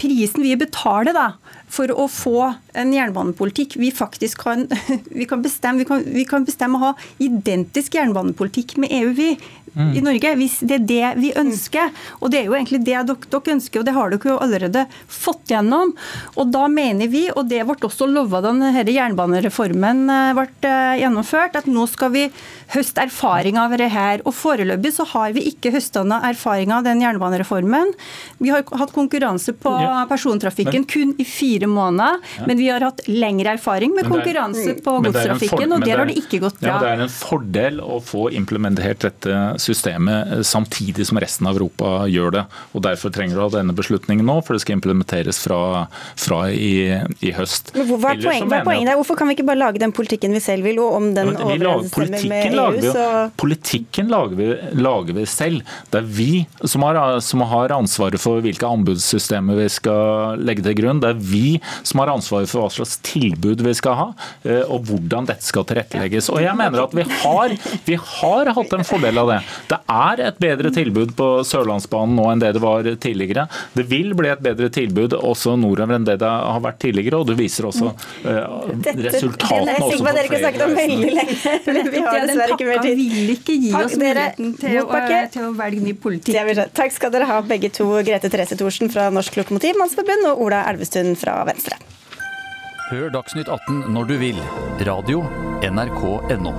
[0.00, 1.28] prisen vi betaler da,
[1.68, 2.40] for å få
[2.78, 4.66] en jernbanepolitikk vi faktisk kan,
[5.18, 6.92] vi kan bestemme vi kan, vi kan bestemme å ha
[7.22, 9.12] identisk jernbanepolitikk med EU.
[9.16, 9.30] vi
[9.78, 9.92] mm.
[9.96, 11.92] i Norge, hvis det er det vi ønsker.
[12.20, 14.84] Og det er jo egentlig det dere, dere ønsker, og det har dere jo allerede
[15.06, 15.94] fått gjennom.
[16.36, 20.94] Og da mener vi, og det ble også lova da denne jernbanereformen eh, ble eh,
[21.02, 22.26] gjennomført, at nå skal vi
[22.74, 24.22] høste erfaring av det her.
[24.28, 27.94] Og foreløpig så har vi ikke høsta noe erfaring av den jernbanereformen.
[28.42, 32.48] Vi har hatt konkurranse på ja, persontrafikken kun i fire måneder, ja.
[32.48, 36.42] men vi har hatt lengre erfaring med konkurranse på godstrafikken, og der har det ikke
[36.44, 36.74] gått bra.
[36.74, 39.38] Ja, det er en fordel å få implementert dette
[39.68, 42.44] systemet eh, samtidig som resten av Europa gjør det.
[42.72, 45.60] og Derfor trenger du ha denne beslutningen nå, for det skal implementeres fra,
[46.18, 47.72] fra i, i, høst.
[47.76, 48.98] Men hva er, poeng, hva er poenget der?
[49.00, 51.46] Hvorfor kan vi ikke bare lage den politikken vi selv vil, og om den ja,
[51.46, 53.06] overensstemmer med EU, så
[53.38, 54.48] Politikken lager vi,
[54.78, 55.62] lager vi, selv.
[55.92, 56.30] Det er vi
[56.64, 61.02] som har, som har ansvaret for hvilke anbudssystemer vi skal legge til grunn.
[61.02, 64.08] Det er vi som har ansvaret for hva slags tilbud vi skal ha,
[64.44, 66.30] eh, og hvordan dette skal tilrettelegges.
[66.32, 67.54] Og jeg mener at vi har,
[67.86, 69.40] vi har hatt en fordel av det.
[69.70, 73.46] Det er et bedre tilbud på Sørlandsbanen nå enn det det var tidligere.
[73.74, 77.28] Det vil bli et bedre tilbud også nordover enn det det har vært tidligere, og
[77.30, 80.24] det viser også uh, resultatene også på flere.
[80.28, 81.36] Dere snakket om veldig lenge.
[81.98, 83.02] Vi har dessverre ikke mer tid.
[83.02, 85.02] vil ikke gi oss muligheten til, å,
[85.34, 86.64] til å velge ny politikk.
[86.76, 91.14] Takk skal dere ha begge to, Grete Therese Thorsen fra Norsk Lokomotivmannsforbund og Ola Elvestuen
[91.18, 91.78] fra Venstre.
[92.88, 94.40] Hør Dagsnytt 18 når du vil.
[94.88, 95.20] Radio
[95.60, 96.54] NRK.no.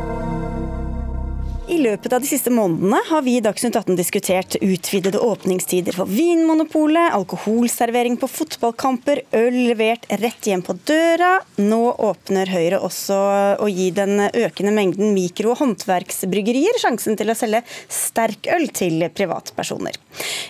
[1.70, 6.10] I løpet av de siste månedene har vi i Dagsnytt 18 diskutert utvidede åpningstider for
[6.10, 11.36] Vinmonopolet, alkoholservering på fotballkamper, øl levert rett hjem på døra.
[11.62, 13.20] Nå åpner Høyre også
[13.62, 20.02] å gi den økende mengden mikro- og håndverksbryggerier sjansen til å selge sterkøl til privatpersoner.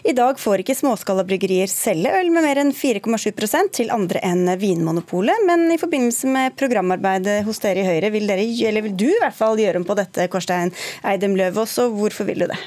[0.07, 5.43] I dag får ikke småskalabryggerier selge øl med mer enn 4,7% til andre enn Vinmonopolet,
[5.51, 9.19] men i forbindelse med programarbeidet hos dere i Høyre vil, dere, eller vil du i
[9.19, 10.71] hvert fall gjøre om på dette, Korstein
[11.09, 12.59] Eidem Løvaas, og hvorfor vil du det?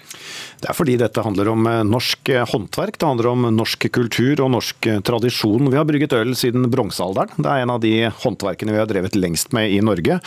[0.62, 4.45] Det er fordi dette handler om eh, norsk eh, håndverk, det handler om norsk kultur
[4.45, 5.70] og norsk eh, tradisjon.
[5.72, 7.34] Vi har brygget øl siden bronsealderen.
[7.43, 10.20] Det er en av de håndverkene vi har drevet lengst med i Norge.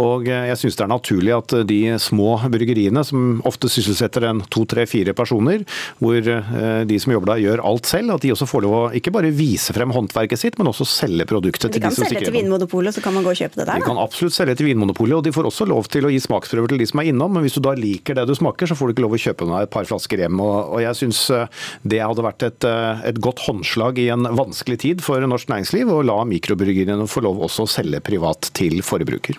[0.00, 4.64] Og jeg syns det er naturlig at de små bryggeriene, som ofte sysselsetter en to,
[4.68, 5.66] tre, fire personer,
[6.00, 9.12] hvor de som jobber der gjør alt selv, at de også får lov å ikke
[9.14, 12.24] bare vise frem håndverket sitt, men også selge produktet til de som stikker De kan
[12.24, 13.82] selge til Vinmonopolet, så kan man gå og kjøpe det der?
[13.82, 16.74] De kan absolutt selge til Vinmonopolet, og de får også lov til å gi smaksprøver
[16.74, 17.36] til de som er innom.
[17.36, 19.48] Men hvis du da liker det du smaker, så får du ikke lov å kjøpe
[19.48, 20.42] deg et par flasker hjem.
[20.42, 24.80] Og jeg syns eh, det hadde vært et, eh, et, godt håndslag i en vanskelig
[24.84, 29.38] tid for norsk næringsliv, å la mikrobryggeriene få lov også å selge privat til forbruker.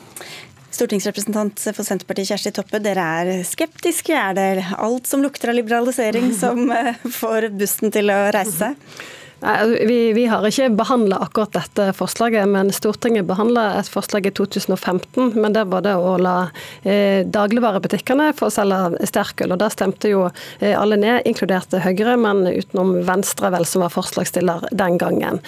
[0.75, 4.11] Stortingsrepresentant for Senterpartiet Kjersti Toppe, dere er skeptiske.
[4.11, 9.13] Er det alt som lukter av liberalisering som eh, får bussen til å reise seg?
[9.45, 14.33] Altså, vi, vi, har ikke behandla akkurat dette forslaget, men Stortinget behandla et forslag i
[14.33, 15.35] 2015.
[15.37, 16.35] Men det var det å la
[16.81, 19.53] eh, dagligvarebutikkene få selge sterkøl.
[19.53, 20.25] Og da stemte jo
[20.59, 25.41] eh, alle ned, inkludert Høyre, men utenom Venstre, vel, som var forslagsstiller den gangen.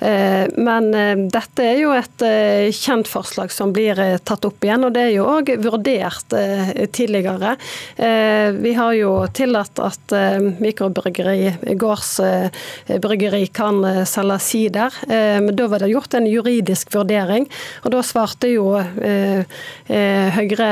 [0.00, 4.64] Eh, men eh, dette er jo et eh, kjent forslag som blir eh, tatt opp
[4.64, 6.34] igjen, og det er jo òg vurdert
[6.92, 7.54] tidligere.
[8.62, 10.12] vi har jo tillatt at
[10.62, 14.94] mikrobryggeri, gårdsbryggeri, kan selge sider.
[15.08, 17.48] Men da var det gjort en juridisk vurdering,
[17.82, 18.66] og da svarte jo
[20.32, 20.68] Høyre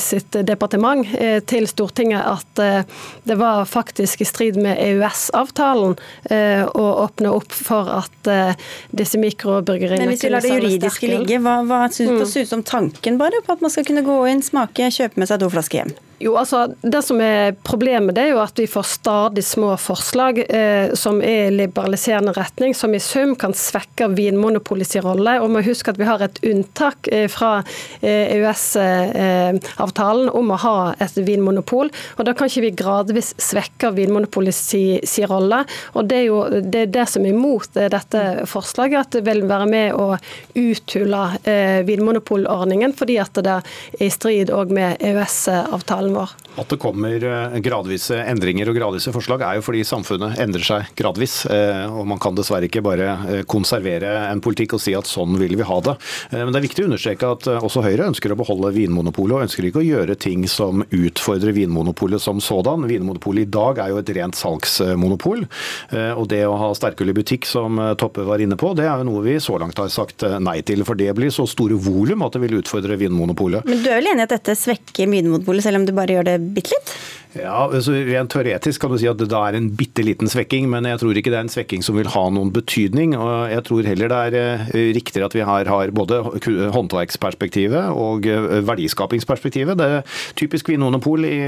[0.00, 1.08] sitt departement
[1.48, 2.62] til Stortinget at
[3.24, 5.96] det var faktisk i strid med EØS-avtalen
[6.70, 8.30] å åpne opp for at
[8.94, 12.48] disse mikrobryggeriene Men hvis vi lar det juridiske ligge, hva, hva synes mm.
[12.48, 15.50] som tanken bare på at man skal kunne gå inn, smake, kjøpe med seg to
[15.52, 15.94] flasker hjem?
[16.18, 20.38] Jo, altså, Det som er problemet, det er jo at vi får stadig små forslag
[20.46, 25.40] eh, som er i liberaliserende retning, som i sum kan svekke Vinmonopolets rolle.
[25.42, 27.64] Og må huske at vi har et unntak eh, fra
[28.00, 31.90] eh, EØS-avtalen om å ha et vinmonopol.
[31.90, 35.64] og Da kan ikke vi gradvis svekke Vinmonopolets si, si rolle.
[35.94, 39.24] og Det er jo det, er det som er imot eh, dette forslaget, at det
[39.26, 40.14] vil være med å
[40.54, 43.62] uthule eh, vinmonopolordningen, fordi at det er
[43.98, 46.34] i strid med EØS-avtalen vår.
[46.60, 50.90] At det kommer eh, gradvise endringer og gradvise forslag, er jo fordi samfunnet endrer seg
[50.98, 51.40] gradvis.
[51.50, 55.38] Eh, og Man kan dessverre ikke bare eh, konservere en politikk og si at sånn
[55.40, 55.96] vil vi ha det.
[56.34, 59.68] Men det er viktig å understreke at også Høyre ønsker å beholde Vinmonopolet, og ønsker
[59.68, 62.86] ikke å gjøre ting som utfordrer Vinmonopolet som sådan.
[62.90, 65.44] Vinmonopolet i dag er jo et rent salgsmonopol.
[66.18, 69.08] Og det å ha sterkøl i butikk, som Toppe var inne på, det er jo
[69.08, 70.84] noe vi så langt har sagt nei til.
[70.86, 73.66] For det blir så store volum at det vil utfordre Vinmonopolet.
[73.68, 76.32] Men du er vel enig i at dette svekker Vinmonopolet, selv om det bare gjør
[76.32, 76.96] det bitte litt?
[77.34, 80.68] Ja, altså Rent teoretisk kan du si at det da er en bitte liten svekking,
[80.70, 83.16] men jeg tror ikke det er en svekking som vil ha noen betydning.
[83.18, 86.20] og Jeg tror heller det er eh, riktigere at vi her har både
[86.76, 89.78] håndverksperspektivet og eh, verdiskapingsperspektivet.
[89.80, 91.38] Det er typisk vinmonopol i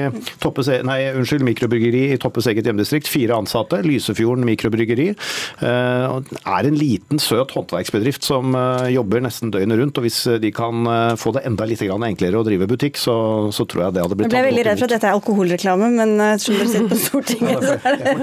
[0.42, 3.10] Toppes, nei, unnskyld, mikrobryggeri i Toppes eget hjemdistrikt.
[3.10, 3.78] Fire ansatte.
[3.86, 5.12] Lysefjorden mikrobryggeri.
[5.14, 8.58] Eh, er en liten, søt håndverksbedrift som
[8.90, 10.02] jobber nesten døgnet rundt.
[10.02, 10.82] og Hvis de kan
[11.20, 13.14] få det enda litt enklere å drive butikk, så,
[13.54, 15.90] så tror jeg det hadde blitt ble veldig redd for at dette er alkoholreklame reklame,
[15.90, 18.14] men som dere sitter på Stortinget, så er det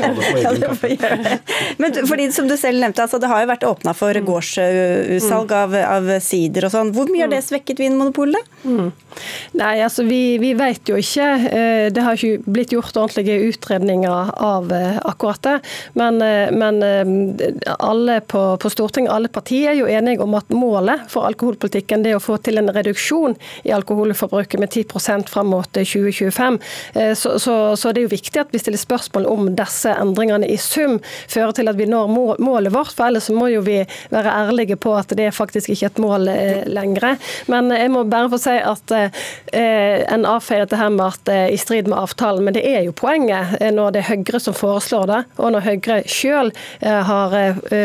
[0.43, 1.37] ja, det får gjøre det.
[1.81, 4.27] Men fordi, som du selv nevnte, altså, det har jo vært åpna for mm.
[4.27, 6.93] gårdsutsalg av, av sider og sånn.
[6.95, 7.47] Hvor mye har det mm.
[7.47, 8.51] svekket Vinmonopolet?
[8.63, 8.91] Mm.
[9.59, 11.29] Nei, altså vi, vi, vet jo ikke.
[11.49, 15.55] Eh, det har ikke blitt gjort ordentlige utredninger av eh, akkurat det.
[15.99, 16.81] Men, eh, men
[17.77, 22.13] alle på, på, Stortinget, alle partier er jo enige om at målet for alkoholpolitikken det
[22.13, 23.37] er å få til en reduksjon
[23.67, 26.59] i alkoholforbruket med 10 fram mot 2025.
[27.17, 30.57] Så, så, så, det er jo viktig at vi stiller spørsmål om disse endringene i
[30.61, 30.99] sum
[31.31, 32.11] fører til at vi når
[32.43, 32.93] målet vårt.
[32.95, 33.79] For ellers må jo vi
[34.13, 36.29] være ærlige på at det er faktisk ikke et mål
[36.69, 37.17] lenger.
[37.51, 38.95] Men jeg må bare få si at
[39.53, 42.63] Eh, en avfeier dette her med at det er i strid med avtalen, men det
[42.65, 47.01] er jo poenget eh, når det er Høyre som foreslår det, og når Høyre eh,
[47.09, 47.35] har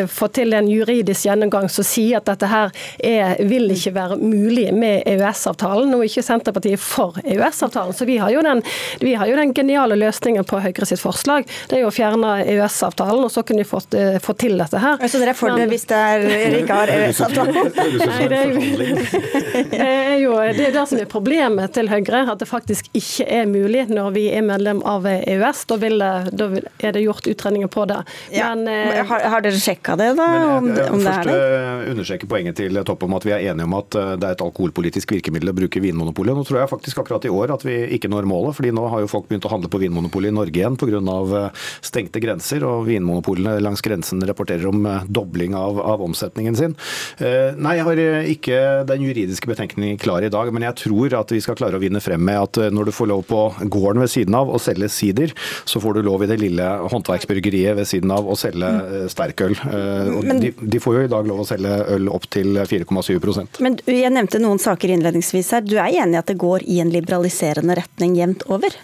[0.09, 2.73] fått til en juridisk gjennomgang som sier at dette her
[3.05, 5.91] er, vil ikke være mulig med EØS-avtalen.
[5.91, 8.63] Nå er ikke Senterpartiet for EØS-avtalen, så vi har, jo den,
[9.03, 11.47] vi har jo den geniale løsningen på Høyre sitt forslag.
[11.69, 15.01] Det er jo å fjerne EØS-avtalen, og så kunne vi fått, fått til dette her.
[15.09, 16.27] Så dere er for det hvis det er,
[16.63, 17.57] ikke har EØS-avtalen?
[19.69, 23.27] Det er jo det, er det som er problemet til Høyre, at det faktisk ikke
[23.39, 25.65] er mulig når vi er medlem av EØS.
[25.71, 27.99] Da, vil, da er det gjort utredninger på det.
[28.35, 30.29] Men, uh, har, har, dere sjekka det, da?
[30.57, 31.37] om, jeg, om det er det?
[31.39, 34.37] Først understreke poenget til Toppe om at vi er enige om at eh, det er
[34.37, 36.37] et alkoholpolitisk virkemiddel å bruke Vinmonopolet.
[36.37, 39.05] Nå tror jeg faktisk akkurat i år at vi ikke når målet, fordi nå har
[39.05, 40.99] jo folk begynt å handle på Vinmonopolet i Norge igjen pga.
[40.99, 42.64] Eh, stengte grenser.
[42.66, 46.76] og Vinmonopolene langs grensen rapporterer om eh, dobling av, av omsetningen sin.
[47.18, 51.40] Nei, jeg har ikke den juridiske betenkningen klar i dag, men jeg tror at vi
[51.42, 54.12] skal klare å vinne frem med at eh, når du får lov på gården ved
[54.12, 55.34] siden av å selge sider,
[55.68, 59.57] så får du lov i det lille håndverksbryggeriet ved siden av å selge eh, sterkøl.
[59.68, 63.61] Eh, og de, de, får jo i dag lov å selge øl opp til 4,7%
[63.64, 65.66] Men Jeg nevnte noen saker innledningsvis her.
[65.66, 68.74] Du er enig i at det går i en liberaliserende retning jevnt over?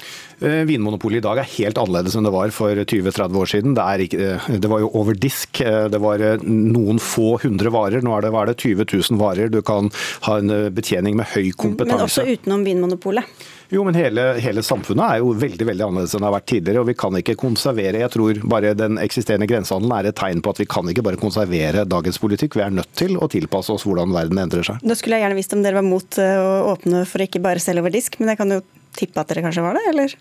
[0.44, 3.76] Vinmonopolet i dag er helt annerledes enn det var for 20-30 år siden.
[3.76, 5.61] Det, ikke, det, var jo over disk.
[5.62, 8.02] Det var noen få hundre varer.
[8.05, 9.52] Nå er det, er det 20 000 varer.
[9.52, 9.90] Du kan
[10.26, 11.94] ha en betjening med høy kompetanse.
[11.94, 13.30] Men også utenom Vinmonopolet?
[13.74, 16.82] Jo, men hele, hele, samfunnet er jo veldig veldig annerledes enn det har vært tidligere.
[16.82, 18.02] og Vi kan ikke konservere.
[18.02, 21.20] Jeg tror bare den eksisterende grensehandelen er et tegn på at vi kan ikke bare
[21.20, 22.59] konservere dagens politikk.
[22.59, 24.84] Vi er nødt til å tilpasse oss hvordan verden endrer seg.
[24.84, 27.62] Da skulle jeg gjerne visst om dere var mot eh, å åpne for ikke bare
[27.62, 28.62] selge over disk, men jeg kan jo
[28.97, 30.16] tippe at dere kanskje var det, eller?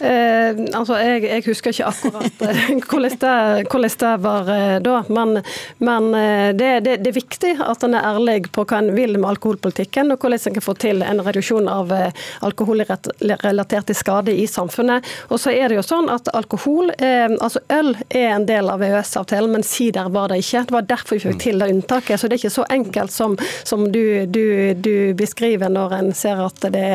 [0.00, 4.94] Eh, altså, jeg, jeg, husker ikke akkurat eh, hvordan, det, hvordan, det, var eh, da,
[5.12, 5.40] men,
[5.84, 9.18] men eh, det, det, det, er viktig at en er ærlig på hva en vil
[9.18, 14.46] med alkoholpolitikken, og hvordan en kan få til en reduksjon av eh, alkoholrelaterte skader i
[14.48, 15.04] samfunnet.
[15.28, 18.80] Og så er det jo sånn at alkohol, eh, altså øl, er en del av
[18.86, 20.64] EØS-avtalen, men sider var det ikke.
[20.70, 21.42] Det var derfor vi fikk mm.
[21.44, 22.20] til det unntaket.
[22.20, 23.36] Så det er ikke så enkelt som,
[23.68, 24.44] som du, du,
[24.74, 26.88] du, beskriver når en ser at det,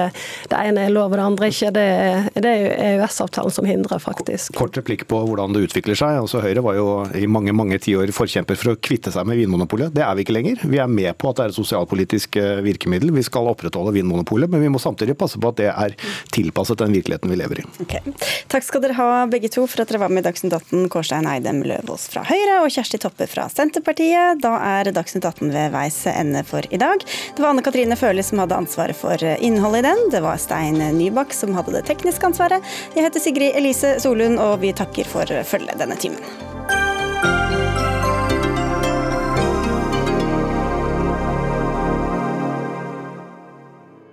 [0.49, 1.72] det ene er lov og det andre ikke.
[1.76, 1.88] Det,
[2.41, 4.56] det er EØS-avtalen som hindrer, faktisk.
[4.58, 6.20] Kort replikk på hvordan det utvikler seg.
[6.24, 9.93] Altså, Høyre var jo i mange mange tiår forkjemper for å kvitte seg med Vinmonopolet.
[9.96, 10.64] Det er vi ikke lenger.
[10.64, 13.14] Vi er med på at det er et sosialpolitisk eh, virkemiddel.
[13.16, 15.96] Vi skal opprettholde Vinmonopolet, men vi må samtidig passe på at det er
[16.36, 17.68] tilpasset den virkeligheten vi lever i.
[17.86, 18.16] Okay.
[18.52, 20.88] Takk skal dere ha begge to for at dere var med i Dagsnytt 18.
[20.93, 24.41] Kårstein Eidem Løvaas fra Høyre og Kjersti Toppe fra Senterpartiet.
[24.43, 27.04] Da er Dagsnytt 18 ved veis ende for i dag.
[27.36, 30.04] Det var Anne Katrine Førli som hadde ansvaret for innholdet i den.
[30.14, 32.64] Det var Stein Nybakk som hadde det tekniske ansvaret.
[32.94, 36.22] Jeg heter Sigrid Elise Solund, og vi takker for følget denne timen.